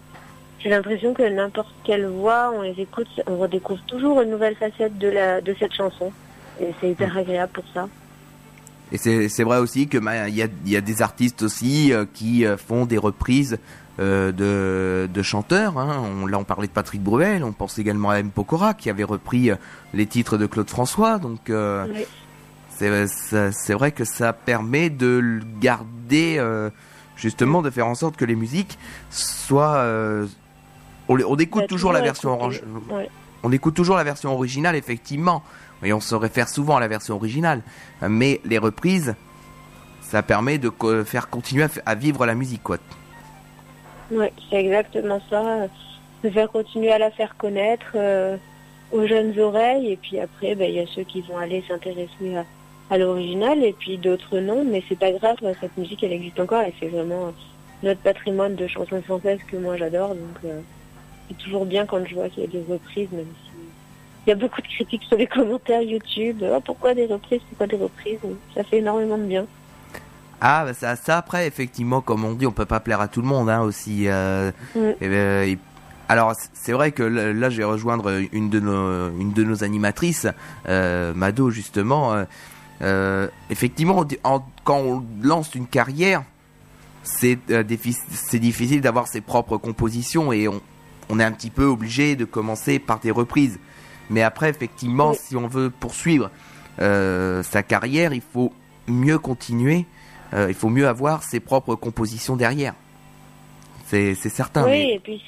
j'ai 0.60 0.70
l'impression 0.70 1.14
que 1.14 1.22
n'importe 1.22 1.74
quelle 1.84 2.08
voix, 2.08 2.52
on 2.56 2.62
les 2.64 2.74
écoute, 2.80 3.08
on 3.28 3.38
redécouvre 3.38 3.82
toujours 3.86 4.22
une 4.22 4.32
nouvelle 4.32 4.56
facette 4.56 4.98
de, 4.98 5.10
la, 5.10 5.40
de 5.42 5.56
cette 5.60 5.74
chanson. 5.74 6.12
Et 6.60 6.74
c'est 6.80 6.90
hyper 6.90 7.16
agréable 7.16 7.52
pour 7.54 7.66
ça. 7.74 7.88
Et 8.92 8.98
c'est 8.98 9.44
vrai 9.44 9.58
aussi 9.58 9.88
que 9.88 9.98
bah, 9.98 10.28
il 10.30 10.36
y 10.36 10.42
a, 10.44 10.48
y 10.66 10.76
a 10.76 10.82
des 10.82 11.02
artistes 11.02 11.42
aussi 11.44 11.92
euh, 11.94 12.06
qui 12.12 12.46
euh, 12.46 12.58
font 12.58 12.86
des 12.86 12.98
reprises 12.98 13.58
euh, 14.00 14.32
de, 14.32 15.08
de 15.12 15.22
chanteurs. 15.22 15.78
Hein. 15.78 16.02
On, 16.04 16.26
là, 16.26 16.40
on 16.40 16.44
parlait 16.44 16.68
de 16.68 16.72
Patrick 16.72 17.02
Bruel, 17.02 17.44
on 17.44 17.52
pense 17.52 17.78
également 17.78 18.10
à 18.10 18.20
M. 18.20 18.32
Pokora 18.32 18.74
qui 18.74 18.90
avait 18.90 19.04
repris 19.04 19.52
euh, 19.52 19.56
les 19.94 20.08
titres 20.08 20.38
de 20.38 20.48
Claude 20.48 20.70
François. 20.70 21.20
Donc, 21.20 21.50
euh, 21.50 21.86
Oui. 21.94 22.06
c'est 22.70 23.74
vrai 23.74 23.92
que 23.92 24.04
ça 24.04 24.34
permet 24.34 24.90
de 24.90 25.42
garder, 25.60 26.38
euh, 26.40 26.72
justement, 27.16 27.62
de 27.62 27.70
faire 27.70 27.86
en 27.86 27.96
sorte 27.96 28.18
que 28.18 28.26
les 28.26 28.36
musiques 28.36 28.80
soient. 29.12 29.86
on, 31.08 31.38
écoute 31.38 31.68
toujours 31.68 31.94
la 31.94 32.02
version 32.02 32.36
écouter. 32.36 32.64
orange. 32.66 32.90
Ouais. 32.90 33.10
On 33.44 33.52
écoute 33.52 33.76
toujours 33.76 33.98
la 33.98 34.04
version 34.04 34.34
originale, 34.34 34.76
effectivement. 34.76 35.44
Et 35.84 35.94
on 35.94 36.00
se 36.00 36.16
réfère 36.16 36.50
souvent 36.50 36.78
à 36.78 36.80
la 36.80 36.88
version 36.88 37.16
originale. 37.16 37.62
Mais 38.02 38.42
les 38.46 38.58
reprises, 38.58 39.16
ça 40.02 40.24
permet 40.24 40.58
de 40.58 40.72
faire 41.04 41.30
continuer 41.30 41.68
à, 41.86 41.94
vivre 41.94 42.26
la 42.26 42.34
musique, 42.36 42.64
quoi. 42.64 42.78
Ouais, 44.12 44.34
c'est 44.50 44.58
exactement 44.58 45.22
ça. 45.30 45.68
De 46.24 46.30
faire 46.30 46.50
continuer 46.50 46.92
à 46.92 46.98
la 46.98 47.12
faire 47.12 47.36
connaître 47.38 47.92
euh, 47.96 48.38
aux 48.92 49.06
jeunes 49.08 49.38
oreilles. 49.40 49.92
Et 49.92 49.98
puis 49.98 50.20
après, 50.20 50.56
ben, 50.56 50.70
il 50.70 50.76
y 50.76 50.80
a 50.80 50.88
ceux 50.88 51.04
qui 51.04 51.22
vont 51.22 51.38
aller 51.38 51.64
s'intéresser 51.68 52.36
à, 52.90 52.98
l'original 52.98 53.64
et 53.64 53.74
puis 53.74 53.98
d'autres 53.98 54.40
non. 54.40 54.64
Mais 54.64 54.84
c'est 54.88 55.00
pas 55.00 55.12
grave, 55.12 55.38
cette 55.60 55.78
musique, 55.78 56.04
elle 56.04 56.14
existe 56.14 56.40
encore 56.40 56.62
et 56.62 56.74
c'est 56.80 56.88
vraiment 56.88 57.34
notre 57.82 58.02
patrimoine 58.02 58.56
de 58.56 58.68
chansons 58.68 59.02
françaises 59.02 59.40
que 59.48 59.58
moi 59.58 59.78
j'adore. 59.78 60.10
Donc 60.10 60.38
euh, 60.46 60.62
c'est 61.28 61.38
toujours 61.38 61.66
bien 61.66 61.86
quand 61.86 62.06
je 62.06 62.16
vois 62.16 62.30
qu'il 62.30 62.44
y 62.44 62.46
a 62.46 62.50
des 62.50 62.64
reprises, 62.72 63.12
même 63.12 63.34
si 63.46 63.54
il 64.26 64.30
y 64.30 64.32
a 64.32 64.36
beaucoup 64.36 64.62
de 64.62 64.68
critiques 64.68 65.04
sur 65.04 65.18
les 65.18 65.28
commentaires 65.28 65.82
YouTube. 65.82 66.44
Ah, 66.44 66.62
pourquoi 66.62 66.94
des 66.94 67.08
reprises? 67.08 67.42
Pourquoi 67.50 67.68
des 67.68 67.76
reprises? 67.76 68.20
Ça 68.56 68.64
fait 68.64 68.78
énormément 68.78 69.18
de 69.18 69.24
bien. 69.24 69.46
Ah, 70.42 70.66
bah 70.66 70.74
ça, 70.74 70.96
ça 70.96 71.18
après, 71.18 71.48
effectivement, 71.48 72.02
comme 72.02 72.26
on 72.26 72.34
dit, 72.34 72.46
on 72.46 72.52
peut 72.52 72.66
pas 72.66 72.80
plaire 72.80 73.00
à 73.02 73.08
tout 73.08 73.22
le 73.22 73.28
monde, 73.28 73.50
hein, 73.50 73.62
aussi. 73.62 74.08
euh, 74.08 74.52
Mm. 74.76 74.80
et, 75.02 75.52
et- 75.54 75.60
alors, 76.10 76.34
c'est 76.54 76.74
vrai 76.74 76.92
que 76.92 77.02
là, 77.04 77.50
je 77.50 77.58
vais 77.58 77.64
rejoindre 77.64 78.12
une 78.34 78.50
de 78.50 78.60
nos, 78.60 79.10
une 79.18 79.32
de 79.32 79.44
nos 79.44 79.64
animatrices, 79.64 80.28
euh, 80.68 81.14
Mado, 81.14 81.50
justement. 81.50 82.26
euh, 82.82 83.28
effectivement, 83.50 84.06
en- 84.26 84.44
quand 84.66 84.78
on 84.80 85.04
lance 85.22 85.56
une 85.56 85.66
carrière, 85.68 86.24
c'est 87.04 87.40
diffi- 87.64 87.98
c'est 88.12 88.40
difficile 88.40 88.82
d'avoir 88.82 89.08
ses 89.08 89.22
propres 89.22 89.58
compositions 89.58 90.34
et 90.34 90.48
on, 90.50 90.62
on 91.10 91.20
est 91.20 91.24
un 91.24 91.32
petit 91.32 91.50
peu 91.50 91.64
obligé 91.66 92.16
de 92.18 92.26
commencer 92.26 92.80
par 92.80 93.00
des 93.00 93.12
reprises. 93.12 93.58
Mais 94.10 94.22
après, 94.22 94.50
effectivement, 94.50 95.12
Oui. 95.12 95.18
si 95.22 95.36
on 95.38 95.48
veut 95.48 95.70
poursuivre 95.70 96.30
sa 96.78 97.64
carrière, 97.64 98.14
il 98.14 98.22
faut 98.34 98.52
mieux 98.88 99.18
continuer, 99.20 99.86
euh, 100.34 100.48
il 100.50 100.56
faut 100.56 100.70
mieux 100.70 100.88
avoir 100.88 101.24
ses 101.24 101.40
propres 101.40 101.76
compositions 101.76 102.36
derrière. 102.36 102.74
C'est 103.86 104.16
certain. 104.16 104.64
Oui, 104.66 104.70
mais- 104.72 104.94
et 104.96 105.00
puis 105.00 105.22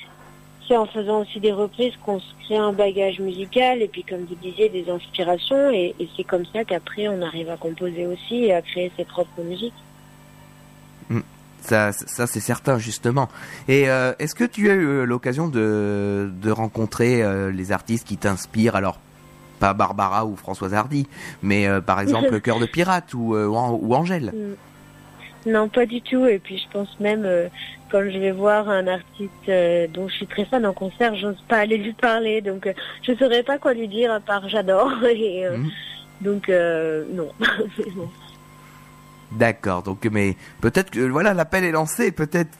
c'est 0.67 0.75
en 0.75 0.87
faisant 0.87 1.21
aussi 1.21 1.39
des 1.39 1.51
reprises 1.51 1.93
qu'on 2.03 2.19
se 2.19 2.25
crée 2.45 2.57
un 2.57 2.73
bagage 2.73 3.19
musical 3.19 3.81
et 3.83 3.87
puis 3.87 4.03
comme 4.03 4.21
vous 4.25 4.33
disiez 4.41 4.69
des 4.69 4.89
inspirations 4.89 5.69
et, 5.69 5.93
et 5.99 6.09
c'est 6.17 6.23
comme 6.23 6.43
ça 6.51 6.63
qu'après 6.63 7.07
on 7.07 7.21
arrive 7.21 7.49
à 7.51 7.57
composer 7.57 8.07
aussi 8.07 8.45
et 8.45 8.53
à 8.55 8.63
créer 8.63 8.91
ses 8.97 9.05
propres 9.05 9.41
musiques. 9.43 9.73
Ça, 11.61 11.91
ça 11.93 12.27
c'est 12.27 12.39
certain 12.41 12.77
justement. 12.77 13.27
Et 13.67 13.89
euh, 13.89 14.13
est-ce 14.19 14.35
que 14.35 14.43
tu 14.43 14.69
as 14.69 14.73
eu 14.75 14.85
euh, 14.85 15.03
l'occasion 15.05 15.47
de, 15.47 16.31
de 16.39 16.51
rencontrer 16.51 17.23
euh, 17.23 17.49
les 17.51 17.71
artistes 17.71 18.07
qui 18.07 18.17
t'inspirent? 18.17 18.75
Alors, 18.75 18.99
pas 19.59 19.73
Barbara 19.73 20.27
ou 20.27 20.35
Françoise 20.35 20.75
Hardy, 20.75 21.07
mais 21.41 21.65
euh, 21.67 21.81
par 21.81 21.99
exemple 22.01 22.39
Cœur 22.41 22.59
de 22.59 22.67
Pirate 22.67 23.15
ou, 23.15 23.35
ou, 23.35 23.55
An- 23.55 23.79
ou 23.81 23.95
Angèle. 23.95 24.31
Non, 25.45 25.67
pas 25.69 25.85
du 25.85 26.01
tout. 26.01 26.25
Et 26.25 26.39
puis 26.39 26.57
je 26.57 26.67
pense 26.71 26.99
même 26.99 27.23
euh, 27.25 27.47
quand 27.91 28.01
je 28.01 28.17
vais 28.17 28.31
voir 28.31 28.67
un 28.69 28.87
artiste 28.87 29.29
euh, 29.49 29.87
dont 29.93 30.07
je 30.07 30.13
suis 30.15 30.27
très 30.27 30.45
fan 30.45 30.65
en 30.65 30.73
concert, 30.73 31.15
j'ose 31.15 31.41
pas 31.47 31.57
aller 31.59 31.77
lui 31.77 31.93
parler. 31.93 32.41
Donc 32.41 32.65
euh, 32.67 32.73
je 33.03 33.13
saurais 33.15 33.43
pas 33.43 33.57
quoi 33.57 33.73
lui 33.73 33.87
dire 33.87 34.11
à 34.11 34.19
part 34.19 34.47
j'adore. 34.49 34.91
Et 35.05 35.47
Mhm. 35.49 35.69
donc 36.21 36.49
non. 37.13 37.29
D'accord. 39.31 39.83
Donc, 39.83 40.05
mais 40.11 40.35
peut-être 40.61 40.91
que 40.91 40.99
voilà, 41.01 41.33
l'appel 41.33 41.63
est 41.63 41.71
lancé. 41.71 42.11
Peut-être 42.11 42.57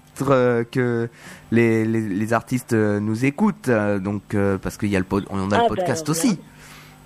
que 0.71 1.09
les, 1.51 1.85
les, 1.85 2.01
les 2.01 2.33
artistes 2.33 2.73
nous 2.73 3.25
écoutent. 3.25 3.69
donc, 4.01 4.35
parce 4.61 4.77
qu'il 4.77 4.89
y 4.89 4.95
a 4.95 4.99
le 4.99 5.05
pod- 5.05 5.25
on 5.29 5.37
a 5.37 5.41
Ah, 5.41 5.43
le 5.43 5.49
bah, 5.49 5.63
podcast 5.67 6.05
alors, 6.09 6.17
aussi. 6.17 6.39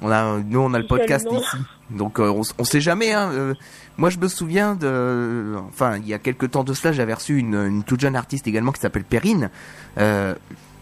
On 0.02 0.10
a, 0.12 0.40
nous, 0.40 0.60
on 0.60 0.74
a 0.74 0.80
le 0.80 0.88
podcast 0.88 1.28
ici. 1.32 1.58
Donc, 1.90 2.20
euh, 2.20 2.42
on, 2.58 2.64
sait 2.64 2.80
jamais. 2.80 3.12
Hein, 3.14 3.32
euh, 3.34 3.54
moi, 3.98 4.10
je 4.10 4.18
me 4.18 4.28
souviens 4.28 4.76
de, 4.76 5.56
enfin, 5.68 5.98
il 5.98 6.08
y 6.08 6.14
a 6.14 6.20
quelques 6.20 6.52
temps 6.52 6.64
de 6.64 6.74
cela, 6.74 6.94
j'avais 6.94 7.14
reçu 7.14 7.38
une, 7.38 7.56
une 7.56 7.84
toute 7.84 8.00
jeune 8.00 8.16
artiste 8.16 8.48
également 8.48 8.72
qui 8.72 8.80
s'appelle 8.80 9.04
Perrine. 9.04 9.50
Euh, 9.98 10.36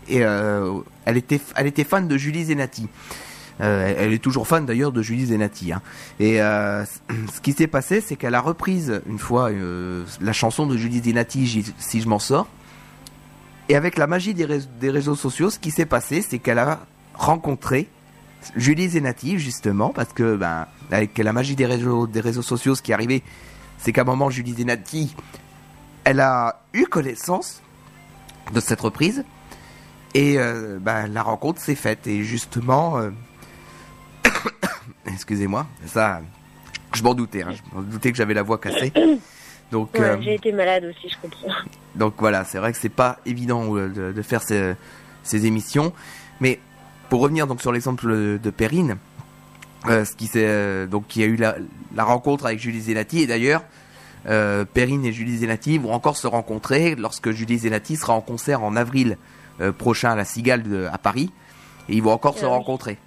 et 0.07 0.23
euh, 0.23 0.79
elle 1.05 1.17
était, 1.17 1.41
elle 1.55 1.67
était 1.67 1.83
fan 1.83 2.07
de 2.07 2.17
Julie 2.17 2.45
Zenati. 2.45 2.87
Euh, 3.59 3.93
elle 3.97 4.13
est 4.13 4.23
toujours 4.23 4.47
fan 4.47 4.65
d'ailleurs 4.65 4.91
de 4.91 5.01
Julie 5.01 5.25
Zenati. 5.25 5.73
Hein. 5.73 5.81
Et 6.19 6.41
euh, 6.41 6.85
ce 7.33 7.41
qui 7.41 7.53
s'est 7.53 7.67
passé, 7.67 8.01
c'est 8.01 8.15
qu'elle 8.15 8.35
a 8.35 8.41
reprise 8.41 9.01
une 9.07 9.19
fois 9.19 9.49
euh, 9.49 10.05
la 10.21 10.33
chanson 10.33 10.65
de 10.65 10.77
Julie 10.77 11.01
Zenati, 11.01 11.65
si 11.77 12.01
je 12.01 12.07
m'en 12.07 12.19
sors. 12.19 12.47
Et 13.69 13.75
avec 13.75 13.97
la 13.97 14.07
magie 14.07 14.33
des, 14.33 14.47
des 14.79 14.89
réseaux 14.89 15.15
sociaux, 15.15 15.49
ce 15.49 15.59
qui 15.59 15.71
s'est 15.71 15.85
passé, 15.85 16.21
c'est 16.21 16.39
qu'elle 16.39 16.59
a 16.59 16.85
rencontré 17.13 17.89
Julie 18.55 18.87
Zenati, 18.89 19.39
justement, 19.39 19.89
parce 19.89 20.13
que 20.13 20.35
ben, 20.35 20.67
avec 20.91 21.17
la 21.17 21.33
magie 21.33 21.55
des 21.55 21.65
réseaux, 21.65 22.07
des 22.07 22.21
réseaux 22.21 22.41
sociaux, 22.41 22.75
ce 22.75 22.81
qui 22.81 22.91
est 22.91 22.93
arrivé, 22.93 23.23
c'est 23.77 23.91
qu'à 23.91 24.01
un 24.01 24.05
moment, 24.05 24.29
Julie 24.29 24.53
Zenati, 24.53 25.15
elle 26.03 26.19
a 26.19 26.61
eu 26.73 26.85
connaissance 26.85 27.61
de 28.53 28.59
cette 28.59 28.81
reprise. 28.81 29.25
Et 30.13 30.37
euh, 30.39 30.79
ben, 30.79 31.07
la 31.07 31.21
rencontre 31.23 31.59
s'est 31.61 31.75
faite. 31.75 32.07
Et 32.07 32.23
justement, 32.23 32.97
euh, 32.97 33.09
excusez-moi, 35.05 35.67
ça, 35.85 36.21
je 36.93 37.03
m'en 37.03 37.13
doutais, 37.13 37.43
hein, 37.43 37.51
je 37.51 37.75
m'en 37.75 37.81
doutais 37.81 38.11
que 38.11 38.17
j'avais 38.17 38.33
la 38.33 38.43
voix 38.43 38.57
cassée. 38.57 38.93
Donc, 39.71 39.95
Ouais, 39.95 40.01
euh, 40.01 40.21
J'ai 40.21 40.35
été 40.35 40.53
malade 40.53 40.85
aussi, 40.85 41.09
je 41.09 41.17
comprends. 41.21 41.49
donc 41.93 42.13
voilà, 42.19 42.45
c'est 42.45 42.57
vrai 42.57 42.71
que 42.71 42.77
c'est 42.79 42.87
pas 42.87 43.19
évident 43.25 43.73
de, 43.75 44.13
de 44.13 44.21
faire 44.21 44.41
ces, 44.41 44.75
ces 45.23 45.45
émissions. 45.45 45.91
Mais 46.39 46.61
pour 47.09 47.21
revenir 47.21 47.47
donc 47.47 47.61
sur 47.61 47.71
l'exemple 47.71 48.39
de 48.39 48.49
Perrine, 48.49 48.97
euh, 49.87 50.03
ce 50.05 50.15
qui 50.15 50.27
s'est 50.27 50.45
euh, 50.45 50.85
donc 50.87 51.15
y 51.15 51.23
a 51.23 51.25
eu 51.27 51.35
la, 51.35 51.55
la 51.95 52.03
rencontre 52.03 52.45
avec 52.45 52.59
Julie 52.59 52.81
Zenati 52.81 53.21
et 53.21 53.27
d'ailleurs 53.27 53.63
euh, 54.27 54.65
Perrine 54.65 55.05
et 55.05 55.13
Julie 55.13 55.37
Zenati 55.37 55.77
vont 55.77 55.93
encore 55.93 56.17
se 56.17 56.27
rencontrer 56.27 56.95
lorsque 56.95 57.31
Julie 57.31 57.59
Zenati 57.59 57.95
sera 57.95 58.13
en 58.13 58.21
concert 58.21 58.63
en 58.63 58.75
avril 58.75 59.17
euh, 59.61 59.71
prochain 59.71 60.11
à 60.11 60.15
la 60.15 60.25
Cigale 60.25 60.63
de- 60.63 60.87
à 60.91 60.97
Paris 60.97 61.31
et 61.89 61.93
ils 61.93 62.03
vont 62.03 62.11
encore 62.11 62.37
se 62.37 62.43
Ah 62.45 62.49
oui. 62.49 62.55
rencontrer. 62.55 62.97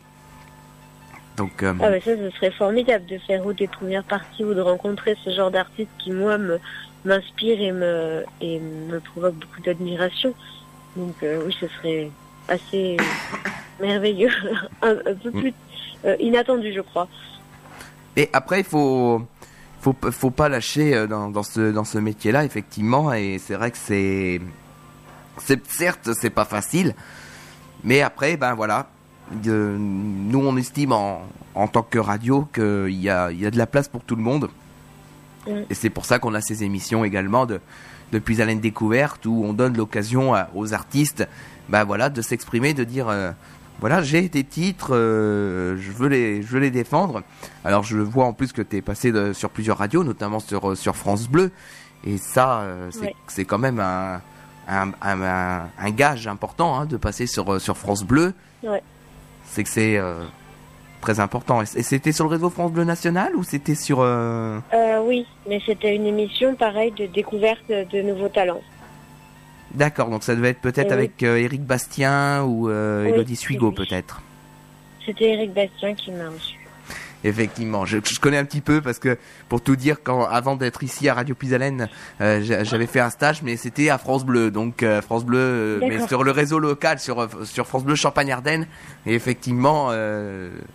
Donc 1.36 1.62
euh, 1.62 1.74
Ah 1.80 1.90
bah 1.90 2.00
ça, 2.04 2.16
ce 2.16 2.30
serait 2.36 2.50
formidable 2.50 3.04
de 3.06 3.18
faire 3.18 3.44
ou 3.44 3.52
des 3.52 3.66
premières 3.68 4.04
parties 4.04 4.44
ou 4.44 4.54
de 4.54 4.60
rencontrer 4.60 5.16
ce 5.24 5.30
genre 5.30 5.50
d'artiste 5.50 5.90
qui, 5.98 6.10
moi, 6.12 6.38
me 6.38 6.58
m'inspire 7.04 7.60
et 7.60 7.72
me, 7.72 8.24
et 8.42 8.58
me 8.60 9.00
provoque 9.00 9.34
beaucoup 9.34 9.60
d'admiration. 9.62 10.34
Donc 10.96 11.14
euh, 11.22 11.42
oui, 11.46 11.56
ce 11.58 11.66
serait 11.68 12.10
assez 12.48 12.96
merveilleux, 13.80 14.30
un, 14.82 14.90
un 14.92 15.14
peu 15.14 15.30
plus 15.30 15.54
euh, 16.04 16.16
inattendu, 16.20 16.72
je 16.74 16.80
crois. 16.80 17.08
Et 18.16 18.28
après, 18.32 18.60
il 18.60 18.64
faut, 18.64 19.22
faut, 19.80 19.94
faut 20.10 20.30
pas 20.30 20.48
lâcher 20.48 20.94
euh, 20.94 21.06
dans, 21.06 21.30
dans 21.30 21.42
ce, 21.42 21.70
dans 21.72 21.84
ce 21.84 21.98
métier-là, 21.98 22.44
effectivement. 22.44 23.12
Et 23.12 23.38
c'est 23.38 23.54
vrai 23.54 23.70
que 23.70 23.78
c'est, 23.78 24.40
c'est 25.38 25.66
certes, 25.68 26.10
c'est 26.14 26.30
pas 26.30 26.44
facile, 26.44 26.94
mais 27.84 28.00
après, 28.02 28.36
ben 28.36 28.54
voilà, 28.54 28.88
nous 29.44 30.40
on 30.40 30.56
estime 30.56 30.92
en, 30.92 31.22
en 31.54 31.68
tant 31.68 31.82
que 31.82 31.98
radio 31.98 32.48
qu'il 32.52 32.90
y 33.00 33.08
a, 33.08 33.30
il 33.30 33.40
y 33.40 33.46
a 33.46 33.50
de 33.50 33.58
la 33.58 33.66
place 33.66 33.88
pour 33.88 34.02
tout 34.02 34.16
le 34.16 34.22
monde. 34.22 34.50
Mm. 35.46 35.52
Et 35.70 35.74
c'est 35.74 35.90
pour 35.90 36.04
ça 36.04 36.18
qu'on 36.18 36.34
a 36.34 36.40
ces 36.40 36.64
émissions 36.64 37.04
également 37.04 37.46
de 37.46 37.60
depuis 38.12 38.42
Haleine 38.42 38.58
Découverte 38.58 39.24
où 39.24 39.44
on 39.44 39.52
donne 39.52 39.76
l'occasion 39.76 40.32
aux 40.56 40.74
artistes, 40.74 41.28
ben 41.68 41.84
voilà, 41.84 42.10
de 42.10 42.22
s'exprimer, 42.22 42.74
de 42.74 42.82
dire. 42.84 43.08
euh, 43.08 43.30
voilà, 43.80 44.02
j'ai 44.02 44.28
des 44.28 44.44
titres, 44.44 44.94
euh, 44.94 45.76
je 45.78 45.90
veux 45.90 46.08
les, 46.08 46.42
je 46.42 46.48
veux 46.48 46.60
les 46.60 46.70
défendre. 46.70 47.22
Alors 47.64 47.82
je 47.82 47.96
vois 47.98 48.26
en 48.26 48.32
plus 48.32 48.52
que 48.52 48.62
tu 48.62 48.76
es 48.76 48.82
passé 48.82 49.10
de- 49.12 49.32
sur 49.32 49.50
plusieurs 49.50 49.78
radios, 49.78 50.04
notamment 50.04 50.38
sur, 50.40 50.70
euh, 50.70 50.74
sur 50.74 50.94
France 50.96 51.28
Bleu. 51.28 51.50
Et 52.04 52.16
ça, 52.18 52.60
euh, 52.60 52.88
c'est 52.90 53.38
Ouais. 53.38 53.44
quand 53.44 53.58
même 53.58 53.80
un, 53.80 54.20
un, 54.68 54.92
un, 55.02 55.22
un- 55.22 55.68
un 55.78 55.90
gage 55.90 56.26
important 56.26 56.78
hein, 56.78 56.86
de 56.86 56.96
passer 56.96 57.26
sur, 57.26 57.52
euh, 57.54 57.58
sur 57.58 57.76
France 57.76 58.04
Bleu. 58.04 58.32
Ouais. 58.62 58.82
C'est 59.44 59.64
que 59.64 59.70
c'est 59.70 59.96
euh, 59.98 60.24
très 61.00 61.18
important. 61.20 61.60
Et 61.62 61.66
c'était 61.82 62.12
sur 62.12 62.24
le 62.26 62.30
réseau 62.30 62.50
France 62.50 62.72
Bleu 62.72 62.84
National 62.84 63.34
ou 63.36 63.42
c'était 63.42 63.74
sur... 63.74 63.98
oui, 64.00 65.26
mais 65.48 65.60
c'était 65.66 65.96
une 65.96 66.06
émission, 66.06 66.54
pareil, 66.54 66.92
de 66.92 67.06
découverte 67.06 67.68
de 67.68 68.02
nouveaux 68.02 68.28
talents. 68.28 68.60
D'accord, 69.74 70.08
donc 70.08 70.22
ça 70.24 70.34
devait 70.34 70.50
être 70.50 70.60
peut-être 70.60 70.88
oui. 70.88 70.92
avec 70.94 71.22
euh, 71.22 71.36
Éric 71.38 71.62
Bastien 71.64 72.42
ou 72.44 72.68
euh, 72.68 73.04
Oui, 73.04 73.10
Elodie 73.10 73.36
Suigo 73.36 73.70
peut-être. 73.72 74.20
C'était 75.06 75.30
Eric 75.32 75.52
Bastien 75.54 75.94
qui 75.94 76.10
m'a 76.12 76.28
reçu. 76.28 76.56
Effectivement, 77.22 77.84
je, 77.84 77.98
je 78.02 78.18
connais 78.18 78.38
un 78.38 78.46
petit 78.46 78.62
peu 78.62 78.80
parce 78.80 78.98
que 78.98 79.18
pour 79.50 79.60
tout 79.62 79.76
dire, 79.76 79.98
quand 80.02 80.24
avant 80.24 80.56
d'être 80.56 80.82
ici 80.82 81.06
à 81.08 81.12
Radio 81.14 81.34
Pisalène, 81.34 81.88
euh, 82.22 82.40
j'a- 82.42 82.64
j'avais 82.64 82.86
fait 82.86 83.00
un 83.00 83.10
stage, 83.10 83.42
mais 83.42 83.56
c'était 83.58 83.90
à 83.90 83.98
France 83.98 84.24
Bleu, 84.24 84.50
donc 84.50 84.82
euh, 84.82 85.02
France 85.02 85.26
Bleu, 85.26 85.38
euh, 85.38 85.78
mais 85.82 86.06
sur 86.08 86.24
le 86.24 86.30
réseau 86.30 86.58
local, 86.58 86.98
sur 86.98 87.28
sur 87.44 87.66
France 87.66 87.84
Bleu 87.84 87.94
Champagne 87.94 88.32
Ardenne. 88.32 88.66
Et 89.04 89.14
effectivement, 89.14 89.90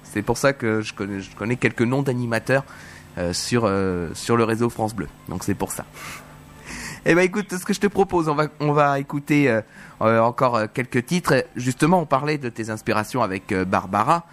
c'est 0.04 0.22
pour 0.22 0.38
ça 0.38 0.54
que 0.54 0.82
je 0.82 0.94
connais, 0.94 1.20
je 1.20 1.36
connais 1.36 1.56
quelques 1.56 1.82
noms 1.82 2.04
d'animateurs 2.04 2.64
sur 3.32 3.62
sur 4.14 4.38
le 4.38 4.44
réseau 4.44 4.70
France 4.70 4.94
Bleu. 4.94 5.08
Donc 5.30 5.44
c'est 5.44 5.56
pour 5.56 5.72
ça. 5.72 5.84
Eh 7.06 7.14
ben 7.14 7.22
écoute, 7.22 7.56
ce 7.56 7.64
que 7.64 7.74
je 7.74 7.80
te 7.80 7.88
propose, 7.88 8.28
on 8.30 8.36
va 8.36 8.48
on 8.60 8.72
va 8.72 9.00
écouter 9.00 9.48
euh, 9.50 9.62
euh, 10.02 10.20
encore 10.22 10.56
euh, 10.56 10.66
quelques 10.74 11.06
titres. 11.06 11.46
Justement, 11.56 12.00
on 12.02 12.06
parlait 12.06 12.38
de 12.40 12.50
tes 12.50 12.70
inspirations 12.72 13.22
avec 13.22 13.52
euh, 13.52 13.64
Barbara. 13.64 14.26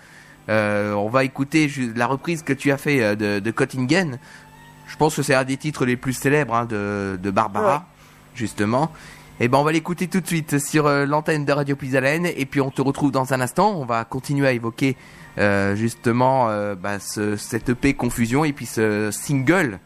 Euh, 0.48 0.94
on 0.94 1.08
va 1.10 1.24
écouter 1.24 1.70
la 1.94 2.06
reprise 2.06 2.42
que 2.42 2.52
tu 2.54 2.72
as 2.72 2.78
fait 2.78 3.14
de, 3.14 3.38
de 3.40 3.50
Cottingen. 3.50 4.18
Je 4.86 4.96
pense 4.96 5.14
que 5.16 5.22
c'est 5.22 5.34
un 5.34 5.44
des 5.44 5.56
titres 5.58 5.84
les 5.84 5.96
plus 5.96 6.14
célèbres 6.14 6.54
hein, 6.54 6.64
de, 6.64 7.18
de 7.22 7.30
Barbara, 7.30 7.74
Ouais. 7.76 7.80
justement. 8.34 8.90
Et 9.40 9.48
ben 9.48 9.58
on 9.58 9.64
va 9.64 9.72
l'écouter 9.72 10.08
tout 10.08 10.20
de 10.20 10.26
suite 10.26 10.58
sur 10.58 10.88
l'antenne 10.88 11.44
de 11.44 11.52
Radio 11.52 11.74
Pisalène 11.76 12.26
et 12.26 12.46
puis 12.46 12.60
on 12.60 12.70
te 12.70 12.80
retrouve 12.82 13.10
dans 13.12 13.32
un 13.32 13.40
instant. 13.40 13.74
On 13.76 13.84
va 13.84 14.04
continuer 14.04 14.46
à 14.46 14.52
évoquer 14.52 14.96
justement 15.74 16.46
bah, 16.76 16.98
ce, 17.00 17.36
cette 17.36 17.70
EP 17.70 17.94
Confusion 17.94 18.44
et 18.44 18.52
puis 18.52 18.66
ce 18.66 19.10
single 19.10 19.80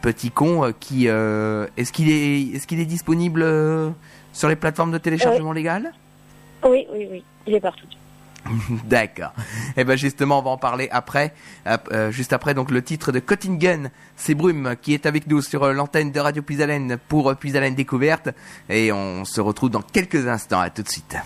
Petit 0.00 0.30
Con 0.30 0.64
euh, 0.64 0.72
qui 0.78 1.08
euh, 1.08 1.66
est-ce 1.76 1.92
qu'il 1.92 2.10
est 2.10 2.42
est-ce 2.56 2.66
qu'il 2.66 2.80
est 2.80 2.84
disponible 2.86 3.42
euh, 3.42 3.90
sur 4.32 4.48
les 4.48 4.56
plateformes 4.56 4.90
de 4.92 4.98
téléchargement 4.98 5.52
légal? 5.52 5.92
Oui, 6.64 6.86
oui, 6.92 7.06
oui, 7.10 7.24
il 7.46 7.54
est 7.54 7.60
partout. 7.60 7.86
D'accord. 8.84 9.32
Et 9.76 9.84
ben 9.84 9.96
justement, 9.96 10.38
on 10.38 10.42
va 10.42 10.50
en 10.50 10.56
parler 10.56 10.88
après, 10.90 11.34
Ap- 11.66 11.88
euh, 11.92 12.10
juste 12.10 12.32
après 12.32 12.54
donc 12.54 12.70
le 12.70 12.82
titre 12.82 13.12
de 13.12 13.18
Cottingen, 13.20 13.90
c'est 14.16 14.34
Brume 14.34 14.74
qui 14.80 14.94
est 14.94 15.06
avec 15.06 15.26
nous 15.26 15.42
sur 15.42 15.64
euh, 15.64 15.72
l'antenne 15.72 16.12
de 16.12 16.20
Radio 16.20 16.42
Puisalène 16.42 16.96
pour 17.08 17.30
euh, 17.30 17.34
Puisalène 17.34 17.74
découverte 17.74 18.30
et 18.70 18.90
on 18.92 19.24
se 19.24 19.40
retrouve 19.40 19.70
dans 19.70 19.82
quelques 19.82 20.26
instants. 20.26 20.60
À 20.60 20.70
tout 20.70 20.82
de 20.82 20.88
suite. 20.88 21.16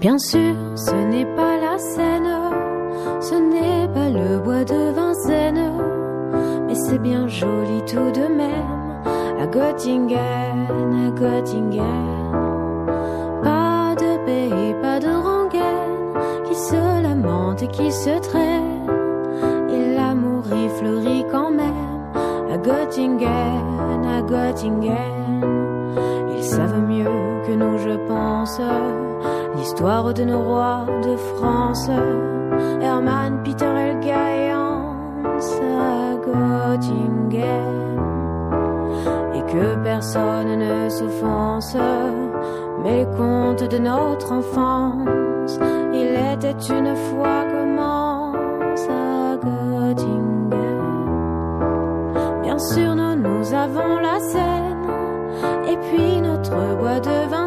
Bien 0.00 0.16
sûr, 0.16 0.54
ce 0.76 0.94
n'est 0.94 1.26
pas 1.34 1.56
la 1.56 1.76
Seine, 1.76 2.30
ce 3.20 3.34
n'est 3.34 3.88
pas 3.92 4.08
le 4.08 4.38
bois 4.38 4.62
de 4.62 4.92
Vincennes, 4.92 5.72
mais 6.68 6.74
c'est 6.76 7.00
bien 7.00 7.26
joli 7.26 7.82
tout 7.84 8.12
de 8.12 8.32
même. 8.32 9.02
À 9.40 9.46
Göttingen, 9.48 10.68
à 11.04 11.10
Göttingen. 11.18 12.30
Pas 13.42 13.96
de 13.96 14.24
pays, 14.24 14.74
pas 14.80 15.00
de 15.00 15.08
rengaine 15.08 16.44
qui 16.46 16.54
se 16.54 17.02
lamente 17.02 17.64
et 17.64 17.68
qui 17.68 17.90
se 17.90 18.20
traîne, 18.20 18.86
et 19.68 19.96
l'amour 19.96 20.44
y 20.46 20.68
fleurit 20.78 21.24
quand 21.32 21.50
même. 21.50 22.52
À 22.52 22.56
Göttingen, 22.56 24.04
à 24.06 24.22
Göttingen. 24.22 25.44
Ils 26.36 26.44
savent 26.44 26.86
mieux 26.86 27.42
que 27.44 27.52
nous, 27.52 27.78
je 27.78 27.96
pense, 28.06 28.60
l'histoire 29.58 30.14
de 30.14 30.24
nos 30.24 30.42
rois 30.42 30.86
de 31.02 31.16
France. 31.16 31.90
Hermann, 32.80 33.42
Peter, 33.42 33.66
et 33.66 34.52
Hans 34.52 34.78
à 35.36 36.16
Göttingen. 36.24 37.58
Et 39.34 39.42
que 39.52 39.82
personne 39.82 40.58
ne 40.58 40.88
s'offense, 40.88 41.76
mais 42.82 42.98
les 42.98 43.06
contes 43.16 43.68
de 43.68 43.78
notre 43.78 44.32
enfance. 44.32 45.58
Il 45.92 46.10
était 46.34 46.60
une 46.74 46.94
fois 46.96 47.44
commence 47.52 48.86
à 48.88 49.36
Göttingen. 49.36 50.48
Bien 52.42 52.58
sûr, 52.58 52.94
nous, 52.94 53.14
nous 53.16 53.54
avons 53.54 53.98
la 53.98 54.20
Seine, 54.20 54.86
et 55.68 55.76
puis 55.76 56.20
notre 56.20 56.56
bois 56.78 57.00
de 57.00 57.30
Vincennes. 57.30 57.37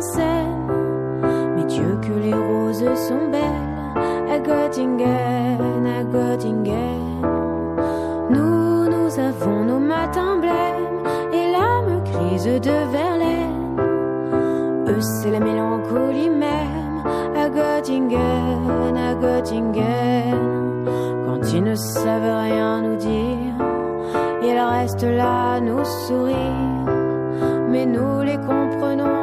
Les 2.19 2.33
roses 2.33 2.93
sont 3.07 3.29
belles 3.31 3.71
à 4.29 4.39
Göttingen, 4.39 5.85
à 5.85 6.03
Göttingen. 6.03 7.21
Nous, 8.29 8.89
nous 8.89 9.19
avons 9.19 9.63
nos 9.63 9.79
matins 9.79 10.37
blêmes 10.39 11.03
et 11.33 11.51
l'âme 11.51 12.03
grise 12.03 12.45
de 12.45 12.77
Verlaine. 12.91 13.77
Eux, 14.87 15.01
c'est 15.01 15.31
la 15.31 15.39
mélancolie 15.39 16.29
même 16.29 17.03
à 17.35 17.49
Göttingen, 17.49 18.97
à 18.97 19.13
Göttingen. 19.15 20.85
Quand 21.25 21.53
ils 21.53 21.63
ne 21.63 21.75
savent 21.75 22.41
rien 22.43 22.81
nous 22.81 22.97
dire, 22.97 23.55
ils 24.43 24.59
restent 24.59 25.03
là 25.03 25.59
nous 25.59 25.83
sourire. 26.07 26.85
Mais 27.69 27.85
nous 27.85 28.21
les 28.21 28.37
comprenons 28.37 29.20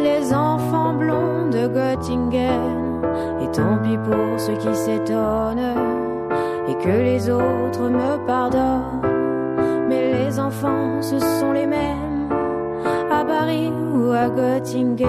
les 0.00 0.32
enfants 0.32 0.94
blonds 0.94 1.50
de 1.50 1.66
Göttingen. 1.68 3.02
Et 3.42 3.50
tant 3.50 3.78
pis 3.82 3.98
pour 3.98 4.38
ceux 4.38 4.56
qui 4.56 4.74
s'étonnent 4.74 5.74
et 6.68 6.74
que 6.74 6.88
les 6.88 7.30
autres 7.30 7.88
me 7.88 8.26
pardonnent. 8.26 9.86
Mais 9.88 10.12
les 10.12 10.38
enfants, 10.38 11.00
ce 11.00 11.18
sont 11.18 11.52
les 11.52 11.66
mêmes 11.66 12.28
à 13.10 13.24
Paris 13.24 13.72
ou 13.94 14.10
à 14.12 14.28
Göttingen. 14.28 15.06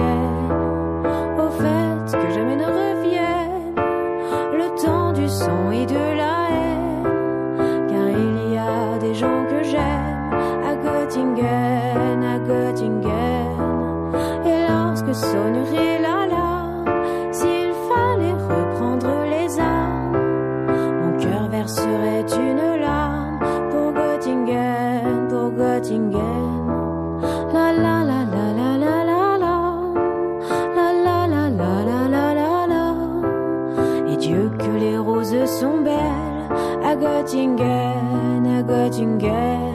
Au 1.38 1.50
fait 1.50 2.18
que 2.18 2.34
jamais 2.34 2.56
ne 2.56 2.64
revienne 2.64 3.74
le 4.52 4.82
temps 4.82 5.12
du 5.12 5.28
sang 5.28 5.70
et 5.70 5.86
de 5.86 6.16
la 6.16 6.29
à 37.30 37.32
Göttingen, 37.32 38.46
à 38.46 38.62
Göttingen. 38.62 39.30
Et 39.30 39.69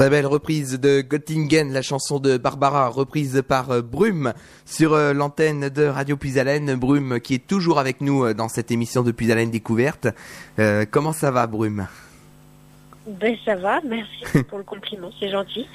Très 0.00 0.08
belle 0.08 0.24
reprise 0.24 0.80
de 0.80 1.02
Göttingen, 1.02 1.74
la 1.74 1.82
chanson 1.82 2.20
de 2.20 2.38
Barbara, 2.38 2.88
reprise 2.88 3.42
par 3.46 3.70
euh, 3.70 3.82
Brume 3.82 4.32
sur 4.64 4.94
euh, 4.94 5.12
l'antenne 5.12 5.68
de 5.68 5.84
Radio 5.84 6.16
Puisalène. 6.16 6.74
Brume 6.74 7.20
qui 7.20 7.34
est 7.34 7.46
toujours 7.46 7.78
avec 7.78 8.00
nous 8.00 8.24
euh, 8.24 8.32
dans 8.32 8.48
cette 8.48 8.70
émission 8.70 9.02
de 9.02 9.12
Puisalène 9.12 9.50
Découverte. 9.50 10.08
Euh, 10.58 10.86
comment 10.90 11.12
ça 11.12 11.30
va, 11.30 11.46
Brume? 11.46 11.86
Ben 13.06 13.36
ça 13.44 13.56
va, 13.56 13.82
merci 13.86 14.42
pour 14.48 14.56
le 14.56 14.64
compliment, 14.64 15.10
c'est 15.20 15.28
gentil. 15.28 15.66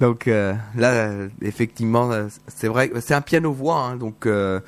Donc 0.00 0.26
euh, 0.26 0.54
là, 0.74 1.12
effectivement, 1.40 2.10
c'est 2.48 2.66
vrai, 2.66 2.90
c'est 2.98 3.14
un 3.14 3.20
piano-voix, 3.20 3.78
hein, 3.78 3.96
donc 3.96 4.26
euh, 4.26 4.58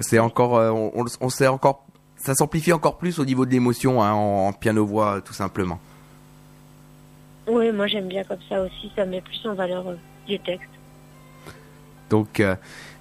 c'est 0.00 0.18
encore, 0.18 0.52
on, 0.52 1.04
on, 1.20 1.44
encore, 1.46 1.84
ça 2.16 2.34
s'amplifie 2.34 2.72
encore 2.72 2.96
plus 2.96 3.18
au 3.18 3.26
niveau 3.26 3.44
de 3.44 3.50
l'émotion 3.50 4.02
hein, 4.02 4.12
en, 4.12 4.46
en 4.46 4.52
piano-voix, 4.54 5.20
tout 5.20 5.34
simplement. 5.34 5.78
Oui, 7.50 7.72
moi 7.72 7.88
j'aime 7.88 8.06
bien 8.06 8.22
comme 8.22 8.38
ça 8.48 8.62
aussi, 8.62 8.92
ça 8.94 9.04
met 9.04 9.20
plus 9.20 9.40
en 9.44 9.54
valeur 9.54 9.88
euh, 9.88 9.96
les 10.28 10.38
textes. 10.38 10.70
Donc 12.08 12.38
euh, 12.38 12.54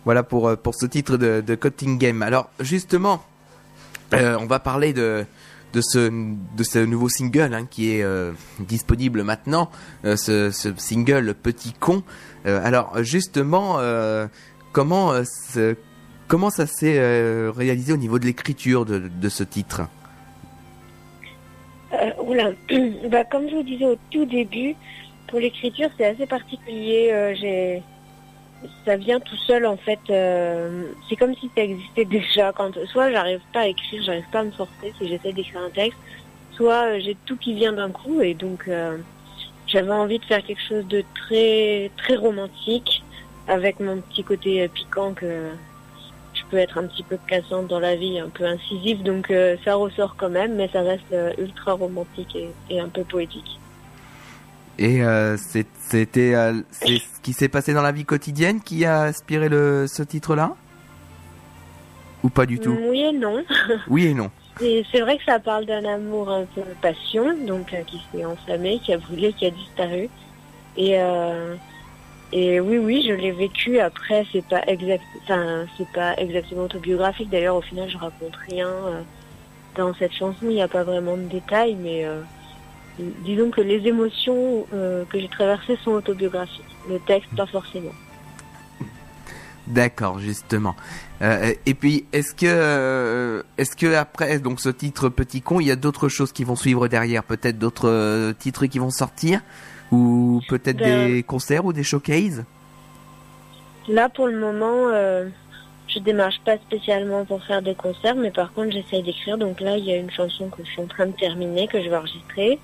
voilà 0.06 0.24
pour, 0.24 0.48
euh, 0.48 0.56
pour 0.56 0.74
ce 0.74 0.88
titre 0.88 1.18
de, 1.18 1.42
de 1.46 1.56
Cutting 1.56 2.00
Game. 2.00 2.24
Alors 2.24 2.50
justement, 2.60 3.24
euh, 4.14 4.36
on 4.40 4.48
va 4.48 4.60
parler 4.60 4.92
de, 4.92 5.26
de, 5.74 5.82
ce, 5.82 6.10
de 6.10 6.64
ce 6.64 6.80
nouveau 6.80 7.10
single 7.10 7.54
hein, 7.54 7.68
qui 7.70 7.92
est 7.92 8.02
euh, 8.02 8.32
disponible 8.60 9.24
maintenant, 9.24 9.70
euh, 10.04 10.16
ce, 10.16 10.50
ce 10.50 10.70
single 10.78 11.36
Petit 11.36 11.74
Con. 11.74 12.02
Euh, 12.48 12.60
alors 12.66 13.04
justement, 13.04 13.76
euh, 13.78 14.28
comment, 14.72 15.14
euh, 15.14 15.76
comment 16.28 16.50
ça 16.50 16.66
s'est 16.66 16.98
euh, 16.98 17.52
réalisé 17.56 17.94
au 17.94 17.98
niveau 17.98 18.18
de 18.18 18.26
l'écriture 18.26 18.86
de, 18.86 18.98
de 18.98 19.30
ce 19.30 19.44
titre? 19.44 19.84
Euh, 22.02 22.12
oula, 22.24 22.52
bah, 23.10 23.24
comme 23.26 23.50
je 23.50 23.56
vous 23.56 23.64
disais 23.64 23.86
au 23.86 23.98
tout 24.12 24.26
début, 24.26 24.76
pour 25.28 25.40
l'écriture 25.40 25.90
c'est 25.98 26.06
assez 26.06 26.26
particulier. 26.26 27.10
euh, 27.12 27.36
j'ai, 27.36 27.82
ça 28.86 28.96
vient 28.98 29.20
tout 29.20 29.36
seul 29.36 29.66
en 29.66 29.78
fait. 29.78 30.00
euh, 30.10 30.92
c'est 31.08 31.16
comme 31.16 31.36
si 31.36 31.50
ça 31.56 31.64
existait 31.64 32.06
déjà. 32.18 32.52
Quand 32.54 32.72
soit 32.86 33.12
j'arrive 33.12 33.42
pas 33.54 33.62
à 33.62 33.68
écrire, 33.68 34.02
j'arrive 34.04 34.30
pas 34.32 34.40
à 34.40 34.44
me 34.44 34.52
forcer 34.52 34.94
si 35.00 35.08
j'essaie 35.08 35.34
d'écrire 35.34 35.62
un 35.62 35.70
texte, 35.70 36.00
soit 36.56 37.00
j'ai 37.00 37.16
tout 37.26 37.38
qui 37.38 37.54
vient 37.54 37.74
d'un 37.74 37.90
coup 37.92 38.22
et 38.22 38.34
donc 38.34 38.70
j'avais 39.68 39.92
envie 39.92 40.20
de 40.20 40.26
faire 40.26 40.44
quelque 40.44 40.62
chose 40.62 40.86
de 40.88 41.04
très 41.16 41.92
très 41.98 42.16
romantique 42.16 43.04
avec 43.48 43.80
mon 43.80 43.98
petit 44.02 44.24
côté 44.24 44.68
piquant 44.70 45.14
que 45.14 45.52
je 46.50 46.56
peux 46.56 46.62
être 46.62 46.78
un 46.78 46.88
petit 46.88 47.04
peu 47.04 47.18
cassante 47.28 47.68
dans 47.68 47.80
la 47.80 47.96
vie, 47.96 48.20
un 48.20 48.30
peu 48.30 48.46
incisive, 48.46 49.04
donc 49.04 49.30
euh, 49.30 49.56
ça 49.64 49.76
ressort 49.76 50.16
quand 50.18 50.30
même, 50.30 50.56
mais 50.56 50.70
ça 50.72 50.82
reste 50.82 51.04
euh, 51.14 51.32
ultra 51.38 51.74
romantique 51.74 52.36
et, 52.36 52.50
et 52.70 52.80
un 52.80 52.90
peu 52.90 53.04
poétique. 53.04 53.60
Et 54.78 55.04
euh, 55.04 55.38
c'était 55.38 56.34
ce 56.34 57.22
qui 57.22 57.34
s'est 57.34 57.50
passé 57.50 57.74
dans 57.74 57.82
la 57.82 57.92
vie 57.92 58.06
quotidienne 58.06 58.62
qui 58.62 58.86
a 58.86 59.04
inspiré 59.04 59.50
le, 59.50 59.88
ce 59.88 60.04
titre-là? 60.04 60.56
Ou 62.24 62.30
pas 62.30 62.46
du 62.46 62.60
tout? 62.60 62.78
Oui 62.90 63.02
et 63.02 63.12
non. 63.12 63.44
Oui 63.88 64.08
et 64.08 64.14
non. 64.14 64.32
C'est 64.58 65.00
vrai 65.00 65.18
que 65.18 65.24
ça 65.24 65.40
parle 65.40 65.66
d'un 65.66 65.86
amour 65.86 66.30
un 66.30 66.44
peu 66.44 66.62
passion, 66.82 67.34
donc 67.46 67.74
qui 67.88 68.02
s'est 68.12 68.26
enflammé, 68.26 68.80
qui 68.84 68.94
a 68.94 68.98
brûlé, 68.98 69.32
qui 69.34 69.46
a 69.46 69.52
disparu. 69.52 70.10
Et 70.76 70.98
et 72.32 72.60
oui, 72.60 72.78
oui, 72.78 73.06
je 73.08 73.14
l'ai 73.14 73.32
vécu. 73.32 73.80
Après, 73.80 74.26
c'est 74.32 74.46
pas 74.46 74.62
exact, 74.68 75.04
enfin, 75.24 75.66
c'est 75.78 75.88
pas 75.92 76.16
exactement 76.18 76.64
autobiographique. 76.64 77.30
D'ailleurs, 77.30 77.56
au 77.56 77.62
final, 77.62 77.90
je 77.90 77.98
raconte 77.98 78.36
rien 78.50 78.68
euh, 78.68 79.02
dans 79.76 79.94
cette 79.96 80.14
chanson. 80.14 80.38
Il 80.44 80.50
n'y 80.50 80.62
a 80.62 80.68
pas 80.68 80.84
vraiment 80.84 81.18
de 81.18 81.24
détails, 81.24 81.76
mais 81.76 82.06
euh, 82.06 82.22
disons 83.26 83.50
que 83.50 83.62
les 83.62 83.88
émotions 83.88 84.68
euh, 84.74 85.06
que 85.06 85.20
j'ai 85.20 85.30
traversées 85.30 85.78
sont 85.84 85.92
autobiographiques. 85.92 86.64
Le 86.88 87.00
texte, 87.00 87.30
pas 87.36 87.48
forcément. 87.48 87.94
D'accord, 89.70 90.18
justement. 90.18 90.76
Euh, 91.22 91.54
et 91.66 91.74
puis, 91.76 92.06
est-ce 92.12 92.34
que, 92.34 92.46
euh, 92.48 93.44
est-ce 93.58 93.76
que 93.76 93.94
après 93.94 94.40
donc 94.40 94.60
ce 94.60 94.70
titre 94.70 95.10
Petit 95.10 95.42
con, 95.42 95.60
il 95.60 95.68
y 95.68 95.72
a 95.72 95.76
d'autres 95.76 96.10
choses 96.10 96.32
qui 96.32 96.44
vont 96.44 96.56
suivre 96.56 96.88
derrière, 96.88 97.24
peut-être 97.24 97.60
d'autres 97.60 97.88
euh, 97.88 98.34
titres 98.34 98.66
qui 98.66 98.80
vont 98.80 98.90
sortir, 98.90 99.42
ou 99.92 100.42
peut-être 100.48 100.78
Ben- 100.78 101.08
des 101.16 101.24
concerts 101.24 101.66
ou 101.66 101.74
des 101.74 101.84
showcases 101.84 102.44
Là, 103.88 104.08
pour 104.10 104.28
le 104.28 104.38
moment, 104.40 104.90
euh, 104.90 105.28
je 105.88 105.98
démarche 106.00 106.40
pas 106.46 106.58
spécialement 106.58 107.26
pour 107.26 107.44
faire 107.44 107.62
des 107.64 107.74
concerts, 107.74 108.16
mais 108.16 108.30
par 108.30 108.54
contre, 108.54 108.72
j'essaye 108.72 109.02
d'écrire. 109.02 109.38
Donc 109.38 109.60
là, 109.62 109.78
il 109.78 109.86
y 109.86 109.92
a 109.92 109.98
une 109.98 110.12
chanson 110.12 110.48
que 110.50 110.64
je 110.64 110.70
suis 110.72 110.82
en 110.82 110.86
train 110.86 111.08
de 111.08 111.12
terminer, 111.14 111.68
que 111.68 111.82
je 111.82 111.90
vais 111.90 111.96
enregistrer. 111.98 112.60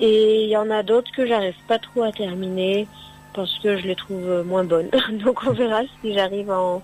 Et 0.00 0.44
il 0.44 0.48
y 0.48 0.56
en 0.56 0.70
a 0.70 0.82
d'autres 0.82 1.10
que 1.14 1.26
j'arrive 1.26 1.56
pas 1.68 1.78
trop 1.78 2.04
à 2.04 2.12
terminer 2.12 2.86
parce 3.34 3.58
que 3.58 3.76
je 3.76 3.86
les 3.86 3.94
trouve 3.96 4.26
euh, 4.26 4.42
moins 4.44 4.64
bonnes. 4.64 4.88
Donc 5.24 5.40
on 5.46 5.52
verra 5.52 5.82
si 6.00 6.14
j'arrive 6.14 6.50
à 6.50 6.58
en, 6.58 6.82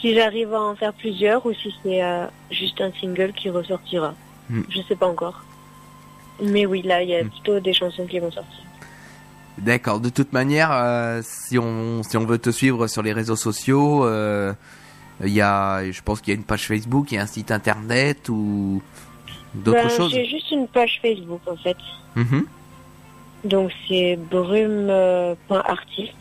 si 0.00 0.14
j'arrive 0.14 0.54
à 0.54 0.60
en 0.62 0.74
faire 0.74 0.94
plusieurs 0.94 1.44
ou 1.44 1.52
si 1.52 1.74
c'est 1.82 2.02
euh, 2.02 2.24
juste 2.50 2.80
un 2.80 2.90
single 2.98 3.34
qui 3.34 3.50
ressortira. 3.50 4.14
Hmm. 4.48 4.62
Je 4.70 4.80
sais 4.88 4.96
pas 4.96 5.06
encore. 5.06 5.44
Mais 6.42 6.64
oui, 6.64 6.80
là, 6.80 7.02
il 7.02 7.10
y 7.10 7.14
a 7.14 7.22
Hmm. 7.24 7.28
plutôt 7.28 7.60
des 7.60 7.74
chansons 7.74 8.06
qui 8.06 8.18
vont 8.18 8.30
sortir. 8.32 8.64
D'accord. 9.64 10.00
De 10.00 10.08
toute 10.08 10.32
manière, 10.32 10.70
euh, 10.72 11.20
si 11.22 11.58
on 11.58 12.02
si 12.02 12.16
on 12.16 12.24
veut 12.24 12.38
te 12.38 12.50
suivre 12.50 12.86
sur 12.86 13.02
les 13.02 13.12
réseaux 13.12 13.36
sociaux, 13.36 14.04
euh, 14.04 14.52
il 15.22 15.32
y 15.32 15.42
a, 15.42 15.90
je 15.90 16.00
pense 16.02 16.20
qu'il 16.20 16.32
y 16.32 16.36
a 16.36 16.38
une 16.38 16.46
page 16.46 16.66
Facebook, 16.66 17.12
il 17.12 17.16
y 17.16 17.18
a 17.18 17.22
un 17.22 17.26
site 17.26 17.50
internet 17.50 18.28
ou 18.28 18.82
d'autres 19.54 19.82
Ben, 19.82 19.90
choses. 19.90 20.12
J'ai 20.12 20.26
juste 20.26 20.50
une 20.50 20.66
page 20.66 20.98
Facebook 21.02 21.42
en 21.46 21.56
fait. 21.56 21.76
Mhm. 22.16 22.46
Donc 23.44 23.70
c'est 23.88 24.16
brume.artiste. 24.16 26.14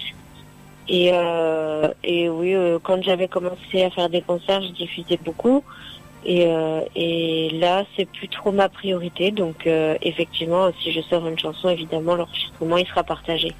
Et, 0.92 1.12
euh, 1.14 1.88
et 2.04 2.30
oui, 2.30 2.56
quand 2.82 3.02
j'avais 3.04 3.28
commencé 3.28 3.84
à 3.84 3.92
faire 3.92 4.10
des 4.10 4.22
concerts, 4.22 4.64
je 4.64 4.70
diffusais 4.74 5.20
beaucoup. 5.24 5.64
Et, 6.26 6.46
euh, 6.48 6.82
et 6.96 7.50
là, 7.52 7.86
c'est 7.96 8.06
plus 8.06 8.28
trop 8.28 8.52
ma 8.52 8.70
priorité. 8.70 9.32
Donc 9.32 9.68
euh, 9.68 9.96
effectivement, 10.02 10.70
si 10.82 10.92
je 10.92 11.02
sors 11.02 11.28
une 11.28 11.40
chanson, 11.40 11.70
évidemment, 11.70 12.16
l'enregistrement, 12.16 12.78
il 12.78 12.86
sera 12.88 13.04
partagé. 13.04 13.54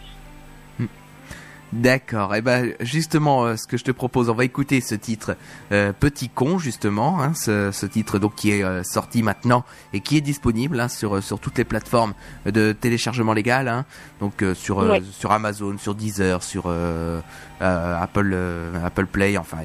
D'accord. 1.72 2.34
Et 2.34 2.42
ben 2.42 2.74
justement, 2.80 3.44
euh, 3.46 3.56
ce 3.56 3.68
que 3.68 3.78
je 3.78 3.84
te 3.84 3.92
propose, 3.92 4.28
on 4.32 4.34
va 4.34 4.44
écouter 4.44 4.82
ce 4.82 4.96
titre 4.96 5.38
euh, 5.72 5.94
Petit 5.94 6.28
con 6.28 6.58
justement, 6.58 7.22
hein, 7.22 7.36
ce, 7.36 7.70
ce 7.72 7.86
titre 7.86 8.18
donc 8.18 8.34
qui 8.34 8.50
est 8.50 8.64
euh, 8.64 8.82
sorti 8.82 9.22
maintenant 9.22 9.64
et 9.94 10.00
qui 10.00 10.18
est 10.18 10.22
disponible 10.22 10.80
hein, 10.80 10.88
sur 10.88 11.18
euh, 11.18 11.22
sur 11.22 11.40
toutes 11.40 11.60
les 11.60 11.66
plateformes 11.66 12.16
de 12.48 12.72
téléchargement 12.72 13.34
légal, 13.34 13.68
hein, 13.68 13.86
donc 14.20 14.42
euh, 14.42 14.56
sur 14.56 14.80
euh, 14.80 14.90
Ouais. 14.90 15.04
sur 15.12 15.32
Amazon, 15.32 15.78
sur 15.78 15.94
Deezer, 15.94 16.42
sur 16.42 16.64
euh, 16.66 17.22
euh, 17.62 18.02
Apple 18.02 18.32
euh, 18.34 18.84
Apple 18.84 19.06
Play, 19.06 19.38
enfin 19.38 19.58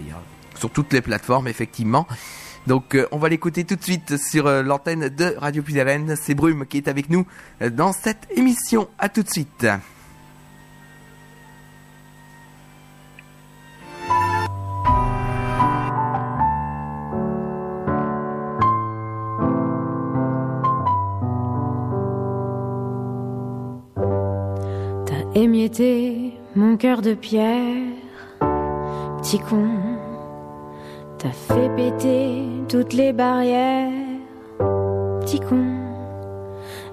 sur 0.57 0.69
toutes 0.69 0.93
les 0.93 1.01
plateformes 1.01 1.49
effectivement. 1.49 2.07
Donc 2.67 2.95
euh, 2.95 3.07
on 3.13 3.19
va 3.19 3.29
l'écouter 3.29 3.65
tout 3.65 3.77
de 3.77 3.83
suite 3.83 4.17
sur 4.17 4.47
euh, 4.47 4.63
l'antenne 4.63 5.09
de 5.09 5.35
Radio 5.37 5.63
Puisalène. 5.63 6.17
C'est 6.17 6.35
Brume 6.35 6.67
qui 6.67 6.79
est 6.79 6.89
avec 6.89 7.11
nous 7.11 7.27
euh, 7.63 7.71
dans 7.71 7.93
cette 7.93 8.27
émission. 8.37 8.89
À 8.99 9.09
tout 9.09 9.23
de 9.23 9.31
suite. 9.31 9.67
T'as 25.07 25.41
émietté 25.41 26.33
mon 26.57 26.77
cœur 26.79 27.03
de 27.03 27.15
pierre, 27.15 27.93
petit 29.21 29.39
con. 29.39 29.94
T'as 31.25 31.31
fait 31.31 31.71
péter 31.75 32.45
toutes 32.69 32.93
les 32.93 33.15
barrières, 33.15 33.89
petit 35.23 35.41
con. 35.41 35.65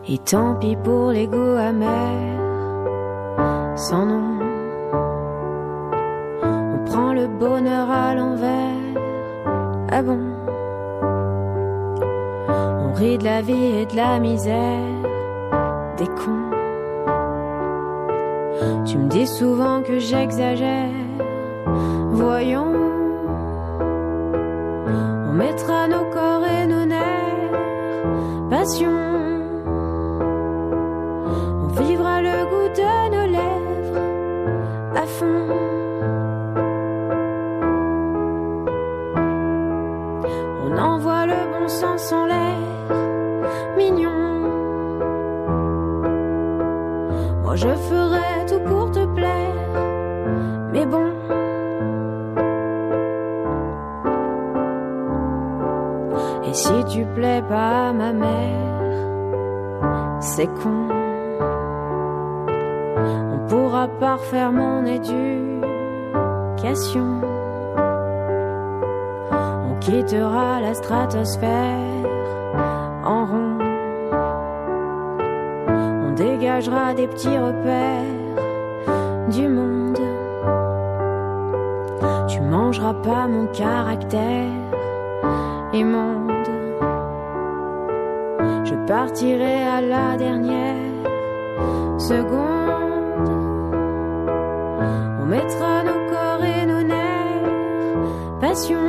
Et 0.08 0.18
tant 0.20 0.56
pis 0.56 0.78
pour 0.82 1.12
l'ego 1.12 1.58
amer, 1.58 1.90
sans 3.76 4.06
nom. 4.06 4.40
On 6.44 6.86
prend 6.86 7.12
le 7.12 7.28
bonheur 7.28 7.92
à 7.92 8.16
l'envers, 8.16 9.04
ah 9.92 10.02
bon. 10.02 10.22
On 12.48 12.94
rit 12.94 13.18
de 13.18 13.26
la 13.26 13.42
vie 13.42 13.82
et 13.82 13.86
de 13.86 13.98
la 13.98 14.18
misère, 14.20 14.80
des 15.98 16.08
cons. 16.08 16.52
Tu 18.86 18.98
me 18.98 19.10
dis 19.10 19.28
souvent 19.28 19.82
que 19.82 20.00
j'exagère. 20.00 20.88
Voyons, 22.12 22.91
on 25.32 25.34
mettra 25.34 25.88
nos 25.88 26.06
corps 26.12 26.46
et 26.46 26.66
nos 26.68 26.86
nerfs. 26.86 27.52
Passion, 28.50 29.00
on 31.64 31.68
vivra 31.82 32.22
le 32.22 32.46
goût 32.52 32.70
de 32.82 32.92
nos 33.16 33.28
lèvres 33.38 34.02
à 34.96 35.06
fond. 35.18 35.48
On 40.66 40.78
envoie 40.78 41.26
le 41.26 41.40
bon 41.54 41.68
sens 41.68 42.12
en 42.12 42.26
l'air, 42.26 42.58
mignon. 43.78 44.20
Moi 47.44 47.56
je 47.56 47.70
ferai 47.90 48.21
plais 57.16 57.42
pas 57.48 57.94
ma 57.94 58.14
mère, 58.14 59.02
c'est 60.20 60.48
con. 60.48 60.88
On 63.34 63.40
pourra 63.48 63.88
pas 63.88 64.16
refaire 64.16 64.52
mon 64.52 64.86
éducation. 64.86 65.62
On 69.70 69.76
quittera 69.80 70.62
la 70.62 70.74
stratosphère 70.74 71.78
en 73.06 73.26
rond. 73.26 73.58
On 76.06 76.12
dégagera 76.14 76.94
des 76.94 77.08
petits 77.08 77.38
repères 77.38 78.04
du 79.30 79.48
monde. 79.48 80.00
Tu 82.28 82.42
mangeras 82.42 82.94
pas 82.94 83.28
mon 83.28 83.48
caractère 83.48 84.50
immonde. 85.74 86.11
Je 86.11 86.11
partirai 88.88 89.64
à 89.64 89.82
la 89.82 90.18
dernière 90.18 90.76
seconde. 92.00 93.30
On 95.22 95.26
mettra 95.26 95.84
nos 95.84 96.02
corps 96.12 96.44
et 96.44 96.66
nos 96.66 96.84
nerfs, 96.84 98.40
passion. 98.40 98.80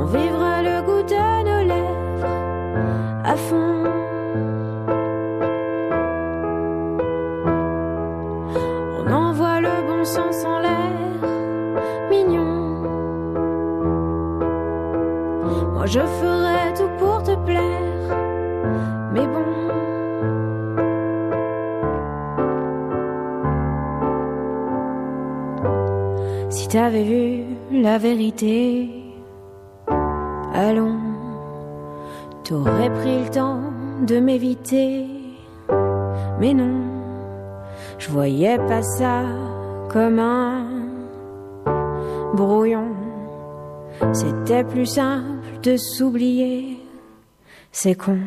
On 0.00 0.04
vivra 0.04 0.62
le 0.62 0.82
goût 0.86 1.02
de 1.02 1.44
nos 1.48 1.64
lèvres 1.72 2.26
à 3.24 3.36
fond. 3.36 3.84
On 8.98 9.12
envoie 9.12 9.60
le 9.60 9.86
bon 9.86 10.04
sens 10.04 10.44
en 10.44 10.58
l'air, 10.60 11.20
mignon. 12.10 12.54
Moi 15.74 15.86
je 15.86 16.00
ferai 16.00 16.37
vérité, 27.98 28.88
allons, 30.54 30.98
t'aurais 32.44 32.90
pris 32.90 33.24
le 33.24 33.30
temps 33.30 33.60
de 34.06 34.20
m'éviter, 34.20 35.06
mais 36.40 36.54
non. 36.54 36.88
Je 37.98 38.10
voyais 38.10 38.58
pas 38.58 38.82
ça 38.82 39.22
comme 39.90 40.18
un 40.18 40.66
brouillon. 42.34 42.94
C'était 44.12 44.64
plus 44.64 44.86
simple 44.86 45.60
de 45.62 45.76
s'oublier. 45.76 46.78
C'est 47.72 47.96
con. 47.96 48.18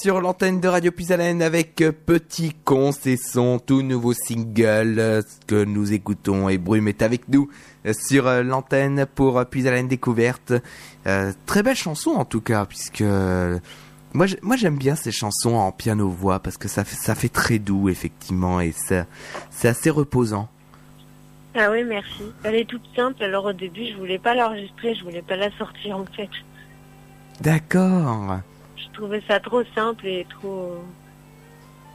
Sur 0.00 0.20
l'antenne 0.20 0.60
de 0.60 0.66
Radio 0.68 0.90
Puisalène 0.90 1.42
avec 1.42 1.80
euh, 1.80 1.92
Petit 1.92 2.52
Con, 2.64 2.90
c'est 2.92 3.16
son 3.16 3.58
tout 3.60 3.82
nouveau 3.82 4.12
single 4.12 4.96
euh, 4.98 5.22
que 5.46 5.62
nous 5.64 5.92
écoutons 5.92 6.48
et 6.48 6.58
Brume 6.58 6.88
est 6.88 7.02
avec 7.02 7.28
nous 7.28 7.48
euh, 7.86 7.92
sur 7.92 8.24
l'antenne 8.42 9.06
pour 9.14 9.44
Puisalène 9.46 9.86
Découverte. 9.86 10.52
Euh, 11.06 11.32
très 11.46 11.62
belle 11.62 11.76
chanson 11.76 12.10
en 12.10 12.24
tout 12.24 12.40
cas 12.40 12.64
puisque 12.66 13.02
moi 14.12 14.26
j'ai- 14.26 14.38
moi 14.42 14.56
j'aime 14.56 14.76
bien 14.76 14.96
ces 14.96 15.12
chansons 15.12 15.54
en 15.54 15.70
piano 15.70 16.08
voix 16.08 16.40
parce 16.40 16.56
que 16.56 16.66
ça 16.68 16.84
fait 16.84 16.96
ça 16.96 17.14
fait 17.14 17.28
très 17.28 17.58
doux 17.60 17.88
effectivement 17.88 18.60
et 18.60 18.74
c'est 18.76 19.68
assez 19.68 19.90
reposant. 19.90 20.48
Ah 21.54 21.68
oui, 21.70 21.84
merci. 21.84 22.24
Elle 22.44 22.56
est 22.56 22.64
toute 22.68 22.84
simple. 22.96 23.22
Alors 23.22 23.44
au 23.44 23.52
début, 23.52 23.86
je 23.92 23.96
voulais 23.96 24.18
pas 24.18 24.34
l'enregistrer, 24.34 24.94
je 24.96 25.04
voulais 25.04 25.22
pas 25.22 25.36
la 25.36 25.50
sortir 25.58 25.96
en 25.96 26.04
fait. 26.16 26.28
D'accord. 27.40 28.40
Je 28.84 28.88
trouvais 28.92 29.22
ça 29.28 29.40
trop 29.40 29.62
simple 29.74 30.06
et 30.06 30.26
trop, 30.26 30.84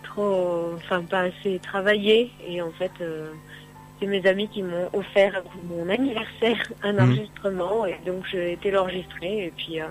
trop, 0.04 0.74
enfin 0.76 1.04
pas 1.06 1.22
assez 1.22 1.60
travaillé. 1.60 2.34
Et 2.40 2.62
en 2.62 2.72
fait, 2.72 2.94
euh, 3.02 3.34
c'est 4.00 4.08
mes 4.08 4.26
amis 4.28 4.50
qui 4.50 4.62
m'ont 4.64 4.90
offert 4.94 5.44
pour 5.44 5.64
mon 5.64 5.90
anniversaire 5.90 6.62
un 6.82 6.94
Mhm. 6.94 7.00
enregistrement 7.02 7.86
et 7.86 7.98
donc 8.06 8.26
j'ai 8.32 8.54
été 8.54 8.72
l'enregistrer. 8.72 9.46
Et 9.48 9.52
puis, 9.52 9.82
euh, 9.82 9.90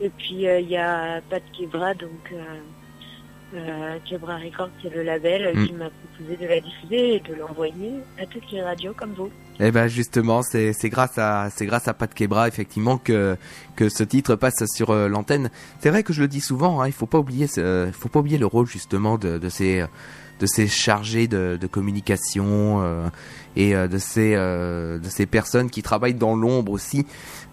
et 0.00 0.10
puis 0.10 0.46
euh, 0.46 0.60
il 0.60 0.68
y 0.68 0.76
a 0.76 1.22
Pat 1.22 1.42
Kebra, 1.52 1.94
donc 1.94 2.32
Kebra 4.04 4.36
Records, 4.38 4.70
c'est 4.82 4.90
le 4.90 5.02
label 5.02 5.56
Mhm. 5.56 5.66
qui 5.66 5.72
m'a 5.72 5.90
proposé 5.90 6.36
de 6.36 6.46
la 6.46 6.60
diffuser 6.60 7.14
et 7.16 7.20
de 7.20 7.34
l'envoyer 7.34 8.02
à 8.18 8.26
toutes 8.26 8.50
les 8.50 8.62
radios 8.62 8.94
comme 8.94 9.14
vous. 9.14 9.30
Eh 9.58 9.70
ben 9.70 9.88
justement, 9.88 10.42
c'est 10.42 10.74
grâce 10.84 11.16
à 11.18 11.48
c'est 11.54 11.66
grâce 11.66 11.88
à 11.88 11.94
Pat 11.94 12.12
Kebra 12.12 12.46
effectivement 12.48 12.98
que 12.98 13.36
que 13.74 13.88
ce 13.88 14.04
titre 14.04 14.36
passe 14.36 14.64
sur 14.74 14.90
euh, 14.90 15.08
l'antenne. 15.08 15.50
C'est 15.80 15.90
vrai 15.90 16.02
que 16.02 16.12
je 16.12 16.20
le 16.20 16.28
dis 16.28 16.40
souvent, 16.40 16.80
hein, 16.80 16.86
il 16.86 16.92
faut 16.92 17.06
pas 17.06 17.18
oublier 17.18 17.46
euh, 17.58 17.90
faut 17.92 18.08
pas 18.08 18.20
oublier 18.20 18.38
le 18.38 18.46
rôle 18.46 18.66
justement 18.66 19.16
de 19.16 19.38
de 19.38 19.48
ces 19.48 19.84
de 20.38 20.46
ces 20.46 20.66
chargés 20.68 21.28
de, 21.28 21.58
de 21.58 21.66
communication 21.66 22.82
euh, 22.82 23.08
et 23.56 23.74
euh, 23.74 23.88
de 23.88 23.98
ces 23.98 24.34
euh, 24.34 24.98
de 24.98 25.08
ces 25.08 25.26
personnes 25.26 25.70
qui 25.70 25.82
travaillent 25.82 26.14
dans 26.14 26.36
l'ombre 26.36 26.72
aussi. 26.72 27.06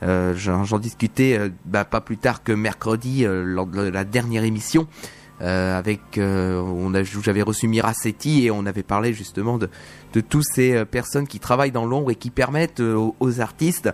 Euh, 0.04 0.34
J'en 0.36 0.80
discutais 0.80 1.38
euh, 1.39 1.50
bah, 1.66 1.86
pas 1.86 2.02
plus 2.02 2.18
tard 2.18 2.44
que 2.44 2.52
mercredi 2.52 3.26
euh, 3.26 3.44
lors 3.44 3.68
de 3.68 3.82
la 3.82 4.04
dernière 4.04 4.44
émission. 4.44 4.88
Euh, 5.41 5.78
avec 5.78 6.17
euh, 6.17 6.62
on 6.62 6.93
a 6.93 7.02
où 7.02 7.24
j'avais 7.24 7.41
reçu 7.41 7.67
Miracetti 7.67 8.46
et 8.46 8.52
on 8.52 8.65
avait 8.65 8.84
parlé 8.84 9.13
justement 9.13 9.58
de 9.58 9.69
de 10.13 10.22
toutes 10.22 10.46
ces 10.46 10.74
euh, 10.74 10.86
personnes 10.86 11.28
qui 11.28 11.39
travaillent 11.39 11.72
dans 11.72 11.86
l'ombre 11.86 12.12
et 12.12 12.15
qui 12.15 12.30
permettent 12.30 12.80
euh, 12.80 12.96
aux, 12.96 13.15
aux 13.19 13.41
artistes 13.41 13.89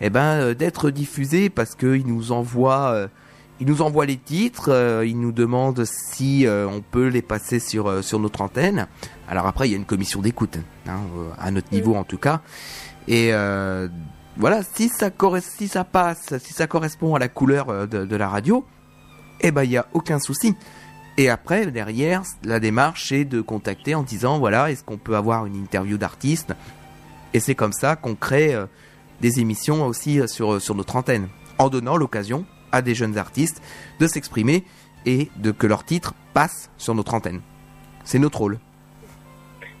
eh 0.00 0.10
ben 0.10 0.54
d'être 0.54 0.90
diffusés 0.90 1.50
parce 1.50 1.74
qu'ils 1.74 2.06
nous 2.06 2.32
envoient 2.32 3.08
ils 3.60 3.66
nous 3.66 3.82
envoient 3.82 4.06
les 4.06 4.16
titres, 4.16 4.70
euh, 4.70 5.04
ils 5.04 5.18
nous 5.18 5.32
demandent 5.32 5.84
si 5.84 6.46
euh, 6.46 6.68
on 6.68 6.80
peut 6.80 7.08
les 7.08 7.22
passer 7.22 7.58
sur 7.58 7.88
euh, 7.88 8.02
sur 8.02 8.20
notre 8.20 8.40
antenne. 8.40 8.86
Alors 9.28 9.46
après 9.46 9.68
il 9.68 9.72
y 9.72 9.74
a 9.74 9.76
une 9.76 9.84
commission 9.84 10.20
d'écoute 10.20 10.58
hein, 10.86 11.00
à 11.38 11.50
notre 11.50 11.72
niveau 11.72 11.94
en 11.96 12.04
tout 12.04 12.18
cas 12.18 12.40
et 13.08 13.32
voilà 14.36 14.62
si 14.62 14.88
ça 14.88 15.10
si 15.40 15.68
ça 15.68 15.84
passe 15.84 16.38
si 16.38 16.52
ça 16.52 16.66
correspond 16.66 17.14
à 17.14 17.18
la 17.18 17.28
couleur 17.28 17.88
de, 17.88 18.04
de 18.04 18.16
la 18.16 18.28
radio 18.28 18.64
eh 19.40 19.50
ben 19.50 19.64
il 19.64 19.70
y 19.70 19.76
a 19.76 19.86
aucun 19.92 20.18
souci. 20.18 20.54
Et 21.18 21.28
après, 21.28 21.66
derrière, 21.66 22.22
la 22.44 22.60
démarche 22.60 23.12
est 23.12 23.26
de 23.26 23.42
contacter 23.42 23.94
en 23.94 24.02
disant 24.02 24.38
voilà, 24.38 24.70
est-ce 24.70 24.82
qu'on 24.82 24.96
peut 24.96 25.16
avoir 25.16 25.44
une 25.44 25.56
interview 25.56 25.98
d'artiste? 25.98 26.54
Et 27.34 27.40
c'est 27.40 27.54
comme 27.54 27.74
ça 27.74 27.96
qu'on 27.96 28.14
crée 28.14 28.54
euh, 28.54 28.64
des 29.20 29.40
émissions 29.40 29.84
aussi 29.84 30.20
euh, 30.20 30.26
sur, 30.26 30.62
sur 30.62 30.74
notre 30.74 30.96
antenne, 30.96 31.28
en 31.58 31.68
donnant 31.68 31.98
l'occasion 31.98 32.46
à 32.72 32.80
des 32.80 32.94
jeunes 32.94 33.18
artistes 33.18 33.60
de 34.00 34.06
s'exprimer 34.06 34.64
et 35.04 35.28
de 35.36 35.50
que 35.50 35.66
leur 35.66 35.84
titre 35.84 36.14
passe 36.32 36.70
sur 36.78 36.94
notre 36.94 37.14
antenne. 37.14 37.40
C'est 38.04 38.18
notre 38.18 38.38
rôle. 38.38 38.58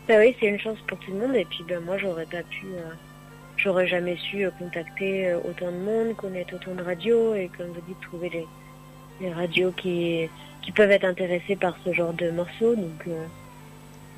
Bah 0.08 0.14
oui, 0.18 0.34
c'est 0.40 0.46
une 0.46 0.58
chance 0.58 0.78
pour 0.86 0.98
tout 0.98 1.12
le 1.12 1.18
monde. 1.18 1.36
Et 1.36 1.44
puis, 1.44 1.64
ben, 1.68 1.80
moi, 1.84 1.98
j'aurais 1.98 2.26
pas 2.26 2.42
pu, 2.42 2.66
euh, 2.66 2.90
j'aurais 3.56 3.86
jamais 3.86 4.16
su 4.16 4.44
euh, 4.44 4.50
contacter 4.58 5.28
euh, 5.28 5.38
autant 5.48 5.70
de 5.70 5.76
monde, 5.76 6.16
connaître 6.16 6.54
autant 6.54 6.74
de 6.74 6.82
radios 6.82 7.34
et, 7.34 7.50
comme 7.56 7.68
vous 7.68 7.80
dites, 7.86 8.00
trouver 8.00 8.30
les, 8.30 8.46
les 9.20 9.32
radios 9.32 9.70
qui, 9.72 10.28
qui 10.68 10.72
peuvent 10.72 10.90
être 10.90 11.06
intéressées 11.06 11.56
par 11.56 11.74
ce 11.82 11.94
genre 11.94 12.12
de 12.12 12.30
morceaux. 12.30 12.74
Donc, 12.74 13.06
euh, 13.08 13.24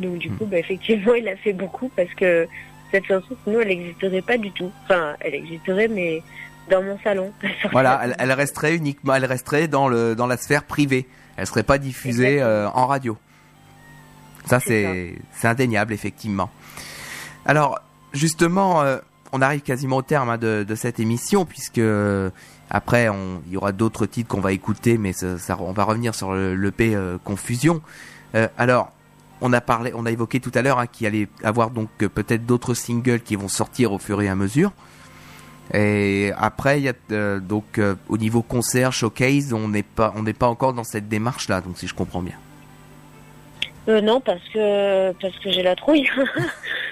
donc 0.00 0.18
du 0.18 0.30
coup, 0.32 0.46
bah, 0.46 0.58
effectivement, 0.58 1.14
il 1.18 1.28
a 1.28 1.36
fait 1.36 1.52
beaucoup 1.52 1.88
parce 1.94 2.12
que 2.14 2.48
cette 2.90 3.06
chanson, 3.06 3.36
sinon, 3.44 3.60
elle 3.60 3.68
n'existerait 3.68 4.20
pas 4.20 4.36
du 4.36 4.50
tout. 4.50 4.72
Enfin, 4.82 5.14
elle 5.20 5.36
existerait, 5.36 5.86
mais 5.86 6.24
dans 6.68 6.82
mon 6.82 6.98
salon. 7.04 7.32
Voilà, 7.70 8.00
elle, 8.02 8.16
elle 8.18 8.32
resterait 8.32 8.74
uniquement, 8.74 9.14
elle 9.14 9.26
resterait 9.26 9.68
dans 9.68 9.86
le 9.86 10.16
dans 10.16 10.26
la 10.26 10.36
sphère 10.36 10.64
privée. 10.64 11.06
Elle 11.36 11.46
serait 11.46 11.62
pas 11.62 11.78
diffusée 11.78 12.42
euh, 12.42 12.68
en 12.68 12.88
radio. 12.88 13.16
Ça 14.46 14.58
c'est 14.58 15.14
indéniable 15.44 15.92
effectivement. 15.92 16.50
Alors 17.46 17.78
justement, 18.12 18.82
euh, 18.82 18.98
on 19.32 19.42
arrive 19.42 19.60
quasiment 19.60 19.98
au 19.98 20.02
terme 20.02 20.30
hein, 20.30 20.38
de, 20.38 20.74
cette 20.74 21.00
émission 21.00 21.44
puisque 21.44 21.78
euh, 21.78 22.30
après 22.68 23.08
il 23.46 23.52
y 23.52 23.56
aura 23.56 23.72
d'autres 23.72 24.06
titres 24.06 24.28
qu'on 24.28 24.40
va 24.40 24.52
écouter, 24.52 24.98
mais 24.98 25.12
on 25.58 25.72
va 25.72 25.84
revenir 25.84 26.14
sur 26.14 26.32
le 26.32 26.54
l'EP 26.54 26.94
euh, 26.94 27.18
Confusion. 27.24 27.80
Euh, 28.34 28.48
alors 28.58 28.90
on 29.40 29.52
a 29.52 29.60
parlé, 29.60 29.92
on 29.94 30.06
a 30.06 30.10
évoqué 30.10 30.40
tout 30.40 30.52
à 30.54 30.62
l'heure 30.62 30.78
hein, 30.78 30.86
qu'il 30.86 31.06
allait 31.06 31.28
avoir 31.42 31.70
donc 31.70 31.88
peut-être 31.90 32.44
d'autres 32.44 32.74
singles 32.74 33.20
qui 33.20 33.36
vont 33.36 33.48
sortir 33.48 33.92
au 33.92 33.98
fur 33.98 34.20
et 34.20 34.28
à 34.28 34.34
mesure. 34.34 34.72
Et 35.72 36.32
après, 36.36 36.80
y 36.80 36.88
a 36.88 37.38
donc 37.38 37.80
au 38.08 38.18
niveau 38.18 38.42
concert, 38.42 38.92
showcase, 38.92 39.52
on 39.52 39.68
n'est 39.68 39.84
pas, 39.84 40.12
on 40.16 40.24
n'est 40.24 40.32
pas 40.32 40.48
encore 40.48 40.72
dans 40.72 40.82
cette 40.82 41.08
démarche-là, 41.08 41.60
donc 41.60 41.78
si 41.78 41.86
je 41.86 41.94
comprends 41.94 42.22
bien. 42.22 42.34
Non, 43.86 44.20
parce 44.20 44.42
que, 44.52 45.12
parce 45.12 45.36
que 45.38 45.50
j'ai 45.50 45.62
la 45.62 45.76
trouille. 45.76 46.08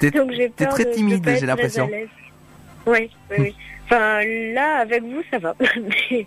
T'es 0.00 0.10
Donc 0.12 0.32
j'ai 0.32 0.50
t'es 0.50 0.64
peur 0.64 0.74
très 0.74 0.84
de- 0.84 0.90
de 0.90 0.94
timide, 0.94 1.36
j'ai 1.38 1.46
l'impression. 1.46 1.88
Oui, 2.86 3.10
oui, 3.30 3.36
oui. 3.38 3.54
Enfin, 3.84 4.22
là, 4.24 4.78
avec 4.78 5.02
vous, 5.02 5.22
ça 5.30 5.38
va. 5.38 5.54
mais, 6.10 6.26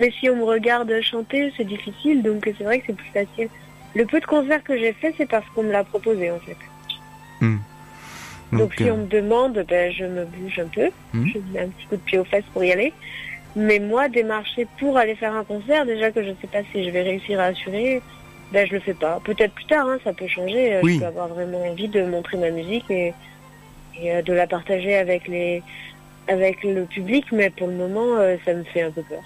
mais 0.00 0.10
si 0.12 0.28
on 0.28 0.36
me 0.36 0.44
regarde 0.44 0.92
chanter, 1.02 1.52
c'est 1.56 1.64
difficile, 1.66 2.22
donc 2.22 2.44
c'est 2.58 2.64
vrai 2.64 2.80
que 2.80 2.86
c'est 2.88 2.96
plus 2.96 3.10
facile. 3.12 3.48
Le 3.94 4.04
peu 4.04 4.20
de 4.20 4.26
concerts 4.26 4.62
que 4.62 4.76
j'ai 4.78 4.92
fait, 4.92 5.14
c'est 5.16 5.26
parce 5.28 5.46
qu'on 5.54 5.62
me 5.62 5.72
l'a 5.72 5.84
proposé, 5.84 6.30
en 6.30 6.38
fait. 6.40 6.56
Donc, 8.52 8.74
si 8.76 8.88
euh, 8.88 8.94
on 8.94 8.98
me 8.98 9.06
demande, 9.06 9.64
ben, 9.68 9.92
je 9.92 10.04
me 10.04 10.24
bouge 10.24 10.58
un 10.58 10.68
peu. 10.68 10.90
Hmm. 11.12 11.26
Je 11.26 11.38
mets 11.52 11.60
un 11.64 11.68
petit 11.68 11.86
coup 11.86 11.96
de 11.96 12.00
pied 12.02 12.18
aux 12.18 12.24
fesses 12.24 12.44
pour 12.52 12.62
y 12.62 12.70
aller. 12.72 12.92
Mais 13.56 13.78
moi, 13.78 14.08
démarcher 14.08 14.66
pour 14.78 14.98
aller 14.98 15.14
faire 15.14 15.34
un 15.34 15.44
concert, 15.44 15.84
déjà 15.86 16.10
que 16.10 16.22
je 16.22 16.28
ne 16.28 16.34
sais 16.40 16.46
pas 16.46 16.60
si 16.72 16.84
je 16.84 16.90
vais 16.90 17.02
réussir 17.02 17.40
à 17.40 17.44
assurer, 17.44 18.02
ben 18.52 18.66
je 18.66 18.74
le 18.74 18.80
fais 18.80 18.94
pas. 18.94 19.20
Peut-être 19.24 19.52
plus 19.54 19.66
tard, 19.66 19.86
hein, 19.88 19.98
ça 20.04 20.12
peut 20.12 20.28
changer. 20.28 20.74
Euh, 20.76 20.80
Oui. 20.82 20.94
Je 20.94 21.00
peux 21.00 21.06
avoir 21.06 21.28
vraiment 21.28 21.62
envie 21.64 21.88
de 21.88 22.04
montrer 22.04 22.36
ma 22.38 22.50
musique 22.50 22.90
et, 22.90 23.12
et, 24.00 24.12
euh, 24.12 24.22
de 24.22 24.32
la 24.32 24.46
partager 24.46 24.96
avec 24.96 25.26
les 25.28 25.62
avec 26.28 26.62
le 26.64 26.84
public, 26.86 27.24
mais 27.32 27.50
pour 27.50 27.68
le 27.68 27.74
moment, 27.74 28.16
euh, 28.18 28.36
ça 28.44 28.52
me 28.52 28.64
fait 28.64 28.82
un 28.82 28.90
peu 28.90 29.02
peur. 29.02 29.22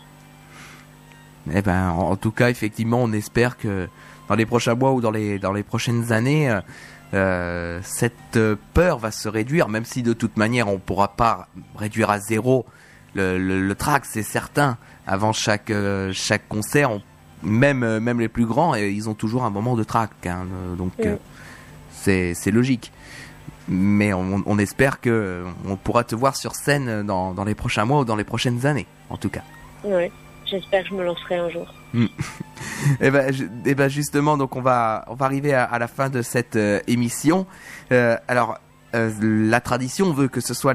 Eh 1.55 1.63
ben, 1.63 1.91
en, 1.91 2.17
tout 2.17 2.31
cas, 2.33 2.51
effectivement, 2.51 3.03
on 3.03 3.13
espère 3.13 3.57
que 3.57 3.89
dans 4.29 4.35
les 4.35 4.45
prochains 4.47 4.75
mois 4.75 4.93
ou 4.93 5.01
dans 5.01 5.11
les 5.11 5.39
dans 5.39 5.53
les 5.53 5.63
prochaines 5.63 6.13
années, 6.13 6.55
euh, 7.15 7.81
cette 7.83 8.39
peur 8.75 8.99
va 8.99 9.11
se 9.11 9.29
réduire, 9.29 9.69
même 9.69 9.85
si 9.87 10.03
de 10.03 10.13
toute 10.13 10.37
manière, 10.37 10.69
on 10.69 10.79
pourra 10.79 11.09
pas 11.17 11.49
réduire 11.77 12.11
à 12.11 12.19
zéro 12.19 12.67
le, 13.15 13.39
le, 13.39 13.61
le 13.67 13.75
track, 13.75 14.05
c'est 14.05 14.23
certain. 14.23 14.77
Avant 15.07 15.33
chaque 15.33 15.71
euh, 15.71 16.13
chaque 16.13 16.47
concert, 16.49 16.91
on- 16.93 17.03
même 17.43 17.83
euh, 17.83 18.01
même 18.01 18.21
les 18.21 18.29
plus 18.29 18.47
grands, 18.47 18.75
ils 18.75 19.09
ont 19.09 19.15
toujours 19.15 19.45
un 19.45 19.51
moment 19.51 19.77
de 19.77 19.85
track, 19.85 20.11
hein, 20.27 20.47
euh, 20.53 20.75
donc 20.77 20.93
euh, 21.05 21.17
c'est 21.91 22.35
c'est 22.35 22.51
logique. 22.51 22.93
Mais 23.69 24.13
on, 24.13 24.43
on 24.47 24.59
espère 24.59 25.01
que 25.01 25.45
on 25.69 25.77
pourra 25.77 26.03
te 26.03 26.15
voir 26.17 26.35
sur 26.35 26.55
scène 26.57 27.05
dans, 27.07 27.33
dans 27.35 27.45
les 27.45 27.55
prochains 27.55 27.85
mois 27.85 28.01
ou 28.01 28.05
dans 28.05 28.17
les 28.17 28.25
prochaines 28.25 28.67
années, 28.67 28.87
en 29.11 29.17
tout 29.17 29.29
cas. 29.29 29.43
Ouais. 29.85 30.11
J'espère 30.45 30.83
que 30.83 30.89
je 30.89 30.95
me 30.95 31.05
lancerai 31.05 31.37
un 31.37 31.49
jour. 31.51 31.73
Eh 33.01 33.11
ben, 33.11 33.33
je- 33.33 33.45
eh 33.67 33.75
ben 33.75 33.89
justement, 33.89 34.37
donc 34.37 34.57
on 34.57 34.63
va 34.63 35.05
on 35.09 35.15
va 35.15 35.27
arriver 35.27 35.53
à, 35.55 35.65
à 35.65 35.79
la 35.79 35.87
fin 35.89 36.09
de 36.09 36.23
cette 36.23 36.57
euh, 36.57 36.81
émission. 36.87 37.47
Euh, 37.93 38.17
alors 38.29 38.59
euh, 38.95 39.11
la 39.21 39.61
tradition 39.61 40.13
veut 40.13 40.29
que 40.29 40.41
ce 40.41 40.55
soit 40.55 40.75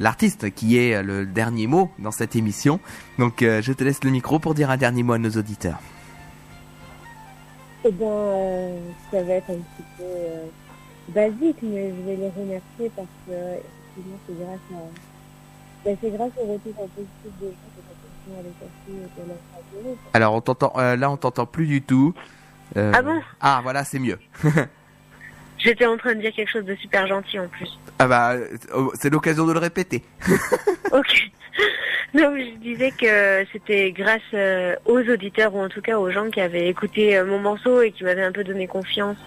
l'artiste 0.00 0.50
qui 0.54 0.76
ait 0.78 1.02
le 1.02 1.26
dernier 1.26 1.66
mot 1.66 1.90
dans 1.98 2.10
cette 2.10 2.36
émission. 2.36 2.80
Donc 3.18 3.42
euh, 3.42 3.62
je 3.62 3.72
te 3.72 3.84
laisse 3.84 4.02
le 4.04 4.10
micro 4.10 4.38
pour 4.38 4.54
dire 4.54 4.70
un 4.70 4.76
dernier 4.76 5.02
mot 5.02 5.14
à 5.14 5.18
nos 5.18 5.30
auditeurs. 5.30 5.78
Eh 7.84 7.92
bien, 7.92 8.06
euh, 8.06 8.78
ça 9.10 9.22
va 9.22 9.34
être 9.34 9.50
un 9.50 9.54
petit 9.54 9.84
peu 9.96 10.02
euh, 10.04 10.46
basique, 11.08 11.58
mais 11.62 11.90
je 11.90 12.10
vais 12.10 12.16
les 12.16 12.30
remercier 12.30 12.90
parce 12.96 13.08
que 13.26 13.32
effectivement, 13.32 14.18
c'est 14.26 14.34
grâce 14.38 14.80
à 14.80 14.84
ben, 15.84 15.96
c'est 16.00 16.10
grâce 16.10 16.30
au 16.36 16.52
retour 16.52 16.72
en 16.76 16.88
positif 16.88 17.32
des 17.40 17.46
gens 17.46 17.52
que 18.26 18.30
est 18.40 18.60
sortie 18.60 18.88
et 18.88 19.08
qu'elle 19.16 19.30
a 19.30 19.56
radio. 19.56 19.96
Alors 20.12 20.34
on 20.34 20.40
t'entend 20.40 20.72
euh, 20.76 20.96
là 20.96 21.10
on 21.10 21.16
t'entend 21.16 21.46
plus 21.46 21.66
du 21.66 21.82
tout. 21.82 22.14
Euh, 22.76 22.92
Ah 22.94 23.02
bon? 23.02 23.20
Ah 23.40 23.60
voilà 23.62 23.84
c'est 23.84 23.98
mieux. 23.98 24.18
J'étais 25.58 25.86
en 25.86 25.96
train 25.96 26.14
de 26.14 26.20
dire 26.20 26.32
quelque 26.32 26.50
chose 26.50 26.64
de 26.64 26.74
super 26.76 27.06
gentil 27.06 27.38
en 27.38 27.48
plus. 27.48 27.78
Ah 27.98 28.06
bah 28.06 28.32
euh, 28.32 28.88
c'est 28.94 29.10
l'occasion 29.10 29.46
de 29.46 29.52
le 29.52 29.58
répéter. 29.58 30.02
Ok. 30.92 31.30
Non, 32.14 32.30
mais 32.30 32.46
je 32.46 32.56
disais 32.56 32.90
que 32.92 33.44
c'était 33.52 33.92
grâce 33.92 34.22
euh, 34.32 34.74
aux 34.86 35.00
auditeurs 35.00 35.54
ou 35.54 35.60
en 35.60 35.68
tout 35.68 35.82
cas 35.82 35.98
aux 35.98 36.10
gens 36.10 36.30
qui 36.30 36.40
avaient 36.40 36.68
écouté 36.68 37.18
euh, 37.18 37.26
mon 37.26 37.38
morceau 37.38 37.82
et 37.82 37.90
qui 37.90 38.04
m'avaient 38.04 38.22
un 38.22 38.32
peu 38.32 38.42
donné 38.42 38.66
confiance 38.66 39.18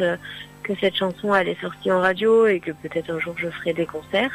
que 0.64 0.74
cette 0.80 0.96
chanson 0.96 1.34
allait 1.34 1.58
sortir 1.62 1.98
en 1.98 2.02
radio 2.02 2.48
et 2.48 2.60
que 2.60 2.72
peut-être 2.72 3.12
un 3.12 3.20
jour 3.20 3.36
je 3.38 3.50
ferai 3.50 3.74
des 3.74 3.86
concerts. 3.86 4.32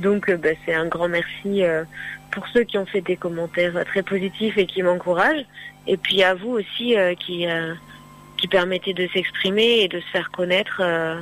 Donc 0.00 0.28
bah, 0.30 0.48
c'est 0.64 0.74
un 0.74 0.86
grand 0.86 1.08
merci 1.08 1.62
pour 2.32 2.46
ceux 2.48 2.64
qui 2.64 2.78
ont 2.78 2.86
fait 2.86 3.00
des 3.00 3.16
commentaires 3.16 3.84
très 3.84 4.02
positifs 4.02 4.58
et 4.58 4.66
qui 4.66 4.82
m'encouragent. 4.82 5.46
Et 5.86 5.96
puis 5.96 6.22
à 6.24 6.34
vous 6.34 6.50
aussi 6.50 6.96
qui 7.20 7.46
euh, 7.46 7.74
qui 8.36 8.48
permettez 8.48 8.94
de 8.94 9.08
s'exprimer 9.12 9.80
et 9.80 9.88
de 9.88 10.00
se 10.00 10.06
faire 10.06 10.30
connaître. 10.30 10.80
euh, 10.80 11.20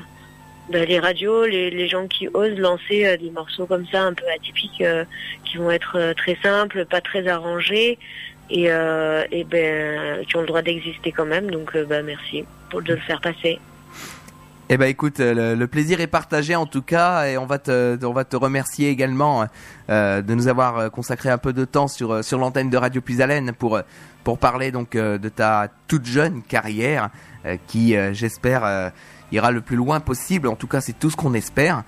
bah, 0.72 0.82
les 0.84 0.98
radios, 0.98 1.44
les, 1.44 1.68
les 1.70 1.88
gens 1.88 2.06
qui 2.06 2.26
osent 2.28 2.58
lancer 2.58 3.04
euh, 3.04 3.18
des 3.18 3.30
morceaux 3.30 3.66
comme 3.66 3.86
ça 3.92 4.02
un 4.02 4.14
peu 4.14 4.24
atypiques, 4.34 4.80
euh, 4.80 5.04
qui 5.44 5.58
vont 5.58 5.70
être 5.70 5.98
euh, 5.98 6.14
très 6.14 6.38
simples, 6.42 6.86
pas 6.86 7.02
très 7.02 7.28
arrangés, 7.28 7.98
et, 8.48 8.70
euh, 8.70 9.24
et 9.30 9.44
ben 9.44 10.24
qui 10.26 10.36
ont 10.36 10.40
le 10.40 10.46
droit 10.46 10.62
d'exister 10.62 11.12
quand 11.12 11.26
même. 11.26 11.50
Donc 11.50 11.76
euh, 11.76 11.84
bah, 11.84 12.02
merci 12.02 12.44
pour 12.70 12.80
de 12.80 12.94
le 12.94 13.00
faire 13.00 13.20
passer. 13.20 13.58
Eh 14.70 14.78
ben 14.78 14.86
écoute, 14.86 15.18
le, 15.18 15.54
le 15.54 15.66
plaisir 15.66 16.00
est 16.00 16.06
partagé 16.06 16.56
en 16.56 16.64
tout 16.64 16.80
cas, 16.80 17.26
et 17.26 17.36
on 17.36 17.44
va 17.44 17.58
te, 17.58 18.02
on 18.02 18.12
va 18.14 18.24
te 18.24 18.34
remercier 18.34 18.88
également 18.88 19.44
euh, 19.90 20.22
de 20.22 20.34
nous 20.34 20.48
avoir 20.48 20.90
consacré 20.90 21.28
un 21.28 21.36
peu 21.36 21.52
de 21.52 21.66
temps 21.66 21.88
sur 21.88 22.24
sur 22.24 22.38
l'antenne 22.38 22.70
de 22.70 22.78
Radio 22.78 23.02
Puisalène 23.02 23.52
pour 23.52 23.78
pour 24.24 24.38
parler 24.38 24.72
donc 24.72 24.96
euh, 24.96 25.18
de 25.18 25.28
ta 25.28 25.68
toute 25.86 26.06
jeune 26.06 26.42
carrière 26.42 27.10
euh, 27.46 27.56
qui, 27.66 27.94
euh, 27.96 28.12
j'espère, 28.14 28.92
ira 29.32 29.50
le 29.52 29.60
plus 29.60 29.76
loin 29.76 30.00
possible. 30.00 30.48
En 30.48 30.56
tout 30.56 30.66
cas, 30.66 30.80
c'est 30.80 30.98
tout 30.98 31.10
ce 31.10 31.16
qu'on 31.16 31.34
espère. 31.34 31.84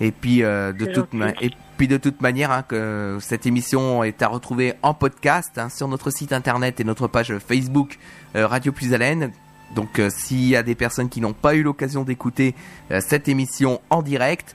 Et 0.00 0.12
puis 0.12 0.42
euh, 0.42 0.72
de 0.72 0.84
toute 0.86 1.14
ma- 1.14 1.28
gentil. 1.28 1.46
et 1.46 1.50
puis 1.78 1.88
de 1.88 1.96
toute 1.96 2.20
manière, 2.20 2.50
hein, 2.50 2.62
que 2.62 3.16
cette 3.20 3.46
émission 3.46 4.04
est 4.04 4.20
à 4.20 4.28
retrouver 4.28 4.74
en 4.82 4.92
podcast 4.92 5.56
hein, 5.56 5.68
sur 5.70 5.88
notre 5.88 6.10
site 6.10 6.32
internet 6.34 6.80
et 6.80 6.84
notre 6.84 7.08
page 7.08 7.38
Facebook 7.38 7.98
euh, 8.34 8.46
Radio 8.46 8.72
Puisalène. 8.72 9.32
Donc 9.74 9.98
euh, 9.98 10.10
s'il 10.10 10.44
y 10.46 10.54
a 10.56 10.62
des 10.62 10.74
personnes 10.74 11.08
qui 11.08 11.20
n'ont 11.22 11.32
pas 11.32 11.54
eu 11.54 11.62
l'occasion 11.62 12.04
d'écouter 12.04 12.54
cette 13.00 13.26
émission 13.28 13.80
en 13.90 14.02
direct, 14.02 14.54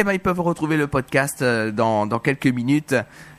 eh 0.00 0.04
ben 0.04 0.12
ils 0.12 0.20
peuvent 0.20 0.40
retrouver 0.40 0.76
le 0.76 0.86
podcast 0.86 1.42
euh, 1.42 1.72
dans, 1.72 2.06
dans 2.06 2.20
quelques 2.20 2.46
minutes 2.46 2.94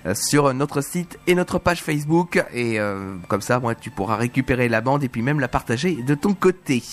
euh, 0.05 0.13
sur 0.13 0.53
notre 0.53 0.81
site 0.81 1.17
et 1.25 1.33
notre 1.33 1.57
page 1.57 1.81
Facebook 1.81 2.43
et 2.53 2.81
euh, 2.81 3.15
comme 3.29 3.39
ça 3.39 3.61
moi 3.61 3.75
tu 3.75 3.89
pourras 3.89 4.17
récupérer 4.17 4.67
la 4.67 4.81
bande 4.81 5.01
et 5.05 5.07
puis 5.07 5.21
même 5.21 5.39
la 5.39 5.47
partager 5.47 5.95
de 6.03 6.15
ton 6.15 6.33
côté. 6.33 6.83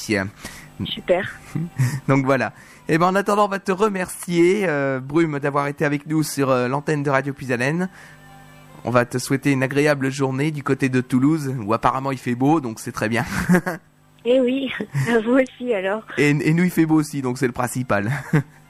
Super. 0.84 1.36
Donc 2.08 2.24
voilà. 2.24 2.52
Et 2.88 2.96
ben 2.96 3.06
en 3.06 3.16
attendant 3.16 3.46
on 3.46 3.48
va 3.48 3.58
te 3.58 3.72
remercier 3.72 4.68
euh, 4.68 5.00
Brume 5.00 5.40
d'avoir 5.40 5.66
été 5.66 5.84
avec 5.84 6.06
nous 6.06 6.22
sur 6.22 6.50
euh, 6.50 6.68
l'antenne 6.68 7.02
de 7.02 7.10
Radio 7.10 7.32
Puisalène. 7.32 7.88
On 8.84 8.90
va 8.90 9.04
te 9.04 9.18
souhaiter 9.18 9.50
une 9.50 9.64
agréable 9.64 10.12
journée 10.12 10.52
du 10.52 10.62
côté 10.62 10.88
de 10.88 11.00
Toulouse 11.00 11.52
où 11.60 11.74
apparemment 11.74 12.12
il 12.12 12.18
fait 12.18 12.36
beau 12.36 12.60
donc 12.60 12.78
c'est 12.78 12.92
très 12.92 13.08
bien. 13.08 13.24
Et 14.24 14.40
oui, 14.40 14.70
à 15.08 15.18
vous 15.20 15.38
aussi 15.38 15.72
alors. 15.72 16.02
Et, 16.18 16.30
et 16.30 16.52
nous, 16.52 16.64
il 16.64 16.70
fait 16.70 16.84
beau 16.84 16.96
aussi, 16.96 17.22
donc 17.22 17.38
c'est 17.38 17.46
le 17.46 17.52
principal. 17.52 18.10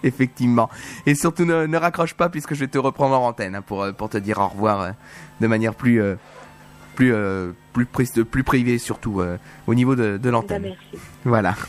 Effectivement. 0.04 0.68
Et 1.06 1.14
surtout, 1.14 1.44
ne, 1.44 1.66
ne 1.66 1.76
raccroche 1.76 2.14
pas 2.14 2.28
puisque 2.28 2.54
je 2.54 2.60
vais 2.60 2.68
te 2.68 2.78
reprendre 2.78 3.14
en 3.20 3.28
antenne 3.28 3.54
hein, 3.56 3.62
pour, 3.62 3.82
euh, 3.82 3.92
pour 3.92 4.08
te 4.08 4.18
dire 4.18 4.38
au 4.38 4.48
revoir 4.48 4.80
euh, 4.80 4.90
de 5.40 5.46
manière 5.46 5.74
plus, 5.74 6.00
euh, 6.00 6.14
plus, 6.94 7.12
euh, 7.14 7.52
plus, 7.72 7.86
pris- 7.86 8.24
plus 8.30 8.44
privée, 8.44 8.78
surtout 8.78 9.22
au 9.66 9.74
niveau 9.74 9.94
de, 9.96 10.12
de 10.16 10.18
Bah, 10.18 10.30
l'antenne. 10.30 10.74
Voilà. 11.24 11.54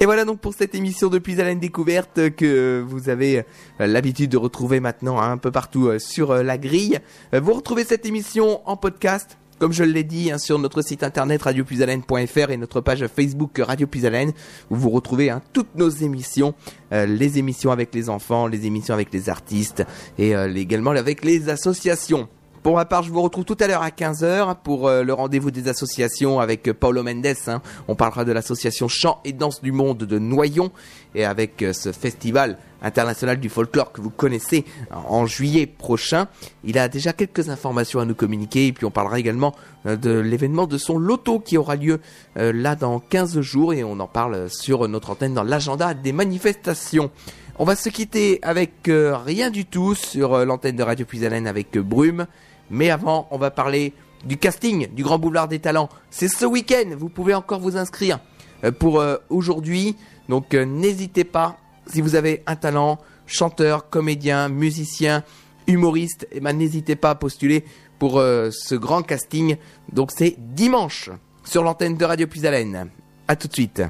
Et 0.00 0.06
voilà 0.06 0.24
donc 0.24 0.40
pour 0.40 0.54
cette 0.54 0.74
émission 0.74 1.08
de 1.08 1.18
Puis 1.18 1.40
à 1.40 1.44
la 1.44 1.54
découverte 1.54 2.30
que 2.34 2.84
vous 2.86 3.08
avez 3.08 3.44
l'habitude 3.78 4.28
de 4.30 4.36
retrouver 4.36 4.80
maintenant 4.80 5.20
hein, 5.20 5.30
un 5.32 5.38
peu 5.38 5.52
partout 5.52 5.88
sur 5.98 6.34
la 6.34 6.58
grille. 6.58 6.98
Vous 7.32 7.52
retrouvez 7.54 7.84
cette 7.84 8.04
émission 8.04 8.60
en 8.68 8.76
podcast, 8.76 9.38
comme 9.58 9.72
je 9.72 9.84
l'ai 9.84 10.04
dit, 10.04 10.30
hein, 10.30 10.38
sur 10.38 10.58
notre 10.58 10.82
site 10.82 11.02
internet 11.02 11.42
radiopuisalène.fr 11.42 12.50
et 12.50 12.56
notre 12.56 12.80
page 12.80 13.06
Facebook 13.06 13.58
Radio 13.58 13.86
Puisalène, 13.86 14.32
où 14.70 14.76
vous 14.76 14.90
retrouvez 14.90 15.30
hein, 15.30 15.42
toutes 15.52 15.74
nos 15.74 15.88
émissions, 15.88 16.54
euh, 16.92 17.06
les 17.06 17.38
émissions 17.38 17.70
avec 17.70 17.94
les 17.94 18.08
enfants, 18.08 18.46
les 18.46 18.66
émissions 18.66 18.94
avec 18.94 19.12
les 19.12 19.28
artistes 19.28 19.84
et 20.18 20.34
euh, 20.34 20.52
également 20.54 20.90
avec 20.90 21.24
les 21.24 21.48
associations. 21.48 22.28
Pour 22.64 22.76
ma 22.76 22.86
part, 22.86 23.02
je 23.02 23.10
vous 23.10 23.20
retrouve 23.20 23.44
tout 23.44 23.58
à 23.60 23.66
l'heure 23.66 23.82
à 23.82 23.90
15h 23.90 24.56
pour 24.64 24.88
euh, 24.88 25.02
le 25.02 25.12
rendez-vous 25.12 25.50
des 25.50 25.68
associations 25.68 26.40
avec 26.40 26.66
euh, 26.66 26.72
Paulo 26.72 27.02
Mendes. 27.02 27.26
hein. 27.46 27.60
On 27.88 27.94
parlera 27.94 28.24
de 28.24 28.32
l'association 28.32 28.88
Chant 28.88 29.20
et 29.26 29.34
Danse 29.34 29.60
du 29.60 29.70
Monde 29.70 29.98
de 29.98 30.18
Noyon 30.18 30.72
et 31.14 31.26
avec 31.26 31.60
euh, 31.60 31.74
ce 31.74 31.92
festival 31.92 32.56
international 32.80 33.38
du 33.38 33.50
folklore 33.50 33.92
que 33.92 34.00
vous 34.00 34.08
connaissez 34.08 34.64
en 34.90 35.26
juillet 35.26 35.66
prochain. 35.66 36.26
Il 36.64 36.78
a 36.78 36.88
déjà 36.88 37.12
quelques 37.12 37.50
informations 37.50 38.00
à 38.00 38.06
nous 38.06 38.14
communiquer 38.14 38.68
et 38.68 38.72
puis 38.72 38.86
on 38.86 38.90
parlera 38.90 39.18
également 39.18 39.54
de 39.84 40.18
l'événement 40.18 40.66
de 40.66 40.78
son 40.78 40.96
loto 40.96 41.40
qui 41.40 41.56
aura 41.58 41.76
lieu 41.76 42.00
là 42.36 42.76
dans 42.76 43.00
15 43.00 43.40
jours 43.40 43.72
et 43.72 43.84
on 43.84 44.00
en 44.00 44.06
parle 44.06 44.50
sur 44.50 44.86
notre 44.86 45.10
antenne 45.10 45.32
dans 45.32 45.42
l'agenda 45.42 45.94
des 45.94 46.12
manifestations. 46.12 47.10
On 47.58 47.64
va 47.64 47.74
se 47.74 47.88
quitter 47.88 48.38
avec 48.42 48.72
rien 48.86 49.48
du 49.48 49.64
tout 49.64 49.94
sur 49.94 50.44
l'antenne 50.44 50.76
de 50.76 50.82
Radio 50.82 51.06
Puisalène 51.06 51.46
avec 51.46 51.78
Brume. 51.78 52.26
Mais 52.70 52.90
avant, 52.90 53.28
on 53.30 53.38
va 53.38 53.50
parler 53.50 53.92
du 54.24 54.36
casting 54.36 54.92
du 54.94 55.02
Grand 55.02 55.18
Boulevard 55.18 55.48
des 55.48 55.58
Talents. 55.58 55.88
C'est 56.10 56.28
ce 56.28 56.46
week-end, 56.46 56.94
vous 56.98 57.08
pouvez 57.08 57.34
encore 57.34 57.60
vous 57.60 57.76
inscrire 57.76 58.20
euh, 58.64 58.72
pour 58.72 59.00
euh, 59.00 59.16
aujourd'hui. 59.28 59.96
Donc 60.28 60.54
euh, 60.54 60.64
n'hésitez 60.64 61.24
pas, 61.24 61.58
si 61.86 62.00
vous 62.00 62.14
avez 62.14 62.42
un 62.46 62.56
talent, 62.56 62.98
chanteur, 63.26 63.90
comédien, 63.90 64.48
musicien, 64.48 65.22
humoriste, 65.66 66.26
eh 66.32 66.40
ben, 66.40 66.52
n'hésitez 66.52 66.96
pas 66.96 67.10
à 67.10 67.14
postuler 67.14 67.64
pour 67.98 68.20
ce 68.20 68.74
grand 68.74 69.02
casting. 69.02 69.56
Donc 69.90 70.10
c'est 70.14 70.36
dimanche 70.38 71.10
sur 71.44 71.62
l'antenne 71.62 71.96
de 71.96 72.04
Radio 72.04 72.26
Puisalène. 72.26 72.90
A 73.28 73.36
tout 73.36 73.48
de 73.48 73.54
suite. 73.54 73.82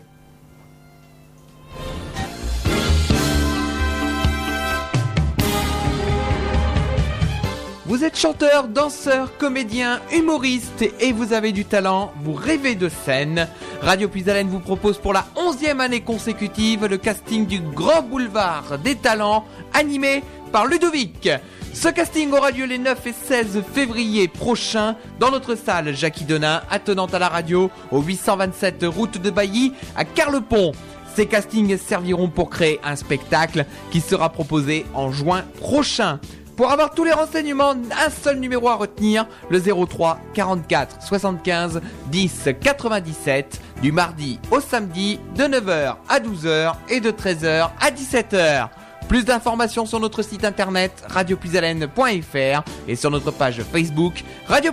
Vous 7.95 8.03
êtes 8.03 8.19
chanteur, 8.19 8.67
danseur, 8.67 9.39
comédien, 9.39 10.01
humoriste 10.13 10.85
et 10.99 11.13
vous 11.13 11.33
avez 11.33 11.53
du 11.53 11.65
talent, 11.65 12.13
vous 12.25 12.33
rêvez 12.33 12.75
de 12.75 12.89
scène. 12.89 13.47
Radio 13.83 14.09
Puisalène 14.09 14.49
vous 14.49 14.59
propose 14.59 14.99
pour 14.99 15.13
la 15.13 15.25
onzième 15.37 15.81
année 15.81 16.01
consécutive 16.01 16.87
le 16.87 16.97
casting 16.97 17.47
du 17.47 17.61
Grand 17.61 18.03
Boulevard 18.03 18.81
des 18.83 18.97
Talents 18.97 19.45
animé 19.73 20.25
par 20.51 20.67
Ludovic. 20.67 21.29
Ce 21.73 21.87
casting 21.87 22.33
aura 22.33 22.51
lieu 22.51 22.65
les 22.65 22.79
9 22.79 23.07
et 23.07 23.13
16 23.13 23.63
février 23.73 24.27
prochains 24.27 24.97
dans 25.21 25.31
notre 25.31 25.55
salle 25.55 25.95
Jackie 25.95 26.25
Denain, 26.25 26.63
attenante 26.73 27.15
à 27.15 27.21
la 27.21 27.29
radio, 27.29 27.71
au 27.93 28.03
827 28.03 28.87
route 28.89 29.23
de 29.23 29.31
Bailly, 29.31 29.73
à 29.95 30.05
Carlepont. 30.05 30.73
Ces 31.15 31.27
castings 31.27 31.79
serviront 31.79 32.29
pour 32.29 32.51
créer 32.51 32.81
un 32.83 32.97
spectacle 32.97 33.67
qui 33.93 34.01
sera 34.01 34.31
proposé 34.31 34.85
en 34.95 35.13
juin 35.13 35.45
prochain. 35.61 36.19
Pour 36.57 36.71
avoir 36.71 36.95
tous 36.95 37.03
les 37.03 37.13
renseignements, 37.13 37.73
un 37.73 38.11
seul 38.11 38.39
numéro 38.39 38.69
à 38.69 38.77
retenir, 38.77 39.27
le 39.51 39.61
03 39.61 40.21
44 40.35 41.03
75 41.03 41.81
10 42.09 42.49
97, 42.61 43.61
du 43.83 43.91
mardi 43.91 44.39
au 44.53 44.61
samedi, 44.61 45.19
de 45.37 45.45
9h 45.45 45.97
à 46.09 46.21
12h 46.21 46.75
et 46.89 47.01
de 47.01 47.11
13h 47.11 47.71
à 47.81 47.91
17h. 47.91 48.69
Plus 49.09 49.25
d'informations 49.25 49.85
sur 49.85 49.99
notre 49.99 50.23
site 50.23 50.45
internet 50.45 51.05
radiopuisalène.fr 51.09 52.63
et 52.89 52.97
sur 52.97 53.11
notre 53.11 53.33
page 53.33 53.61
Facebook 53.63 54.23
Radio. 54.47 54.73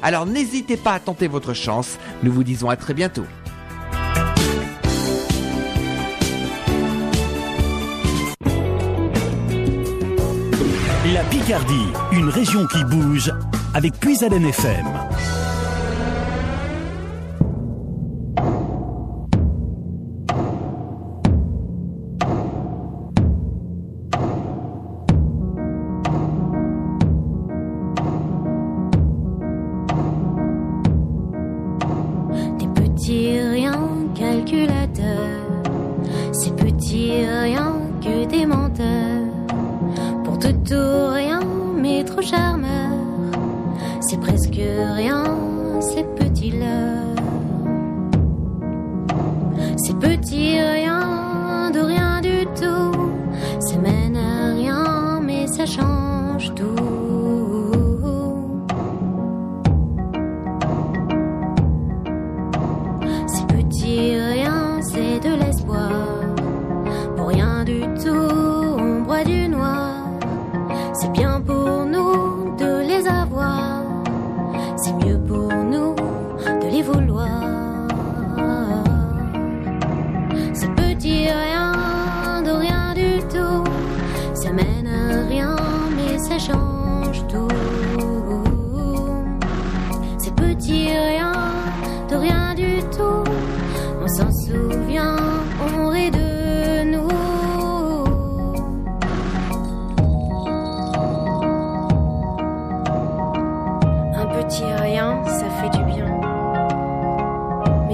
Alors 0.00 0.26
n'hésitez 0.26 0.76
pas 0.76 0.92
à 0.92 1.00
tenter 1.00 1.26
votre 1.26 1.54
chance. 1.54 1.98
Nous 2.22 2.32
vous 2.32 2.44
disons 2.44 2.70
à 2.70 2.76
très 2.76 2.94
bientôt. 2.94 3.24
La 11.14 11.22
Picardie, 11.22 11.92
une 12.10 12.28
région 12.28 12.66
qui 12.66 12.82
bouge 12.82 13.32
avec 13.72 13.92
Puisalène 14.00 14.46
FM. 14.46 14.84
Des 32.58 32.66
petits 32.66 33.38
riens 33.38 33.88
calculateurs, 34.16 34.83
C'est 44.56 44.62
presque 44.62 44.94
rien, 44.96 45.43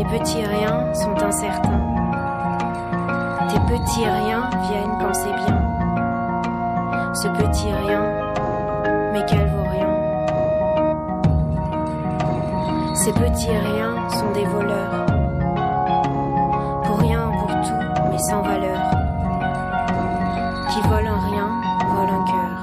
Mes 0.01 0.19
petits 0.19 0.43
riens 0.43 0.95
sont 0.95 1.15
incertains. 1.23 1.83
Tes 3.51 3.61
petits 3.71 4.07
riens 4.07 4.49
viennent 4.63 4.97
quand 4.99 5.13
c'est 5.13 5.35
bien. 5.45 5.61
Ce 7.13 7.29
petit 7.29 7.71
rien, 7.71 8.03
mais 9.13 9.23
qu'elle 9.27 9.51
vaut 9.51 9.69
rien. 9.71 9.91
Ces 12.95 13.13
petits 13.13 13.51
riens 13.51 14.09
sont 14.09 14.31
des 14.33 14.47
voleurs. 14.47 15.05
Pour 16.85 16.99
rien, 17.01 17.31
pour 17.39 17.49
tout, 17.49 17.85
mais 18.11 18.19
sans 18.21 18.41
valeur. 18.41 18.81
Qui 20.71 20.81
volent 20.89 21.13
un 21.13 21.21
rien, 21.31 21.49
volent 21.95 22.21
un 22.21 22.25
cœur. 22.25 22.57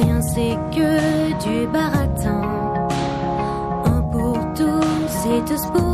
Rien 0.00 0.22
c'est 0.22 0.56
que 0.70 1.32
du 1.42 1.66
baratin. 1.66 1.91
Tous 5.44 5.66
et 5.72 5.91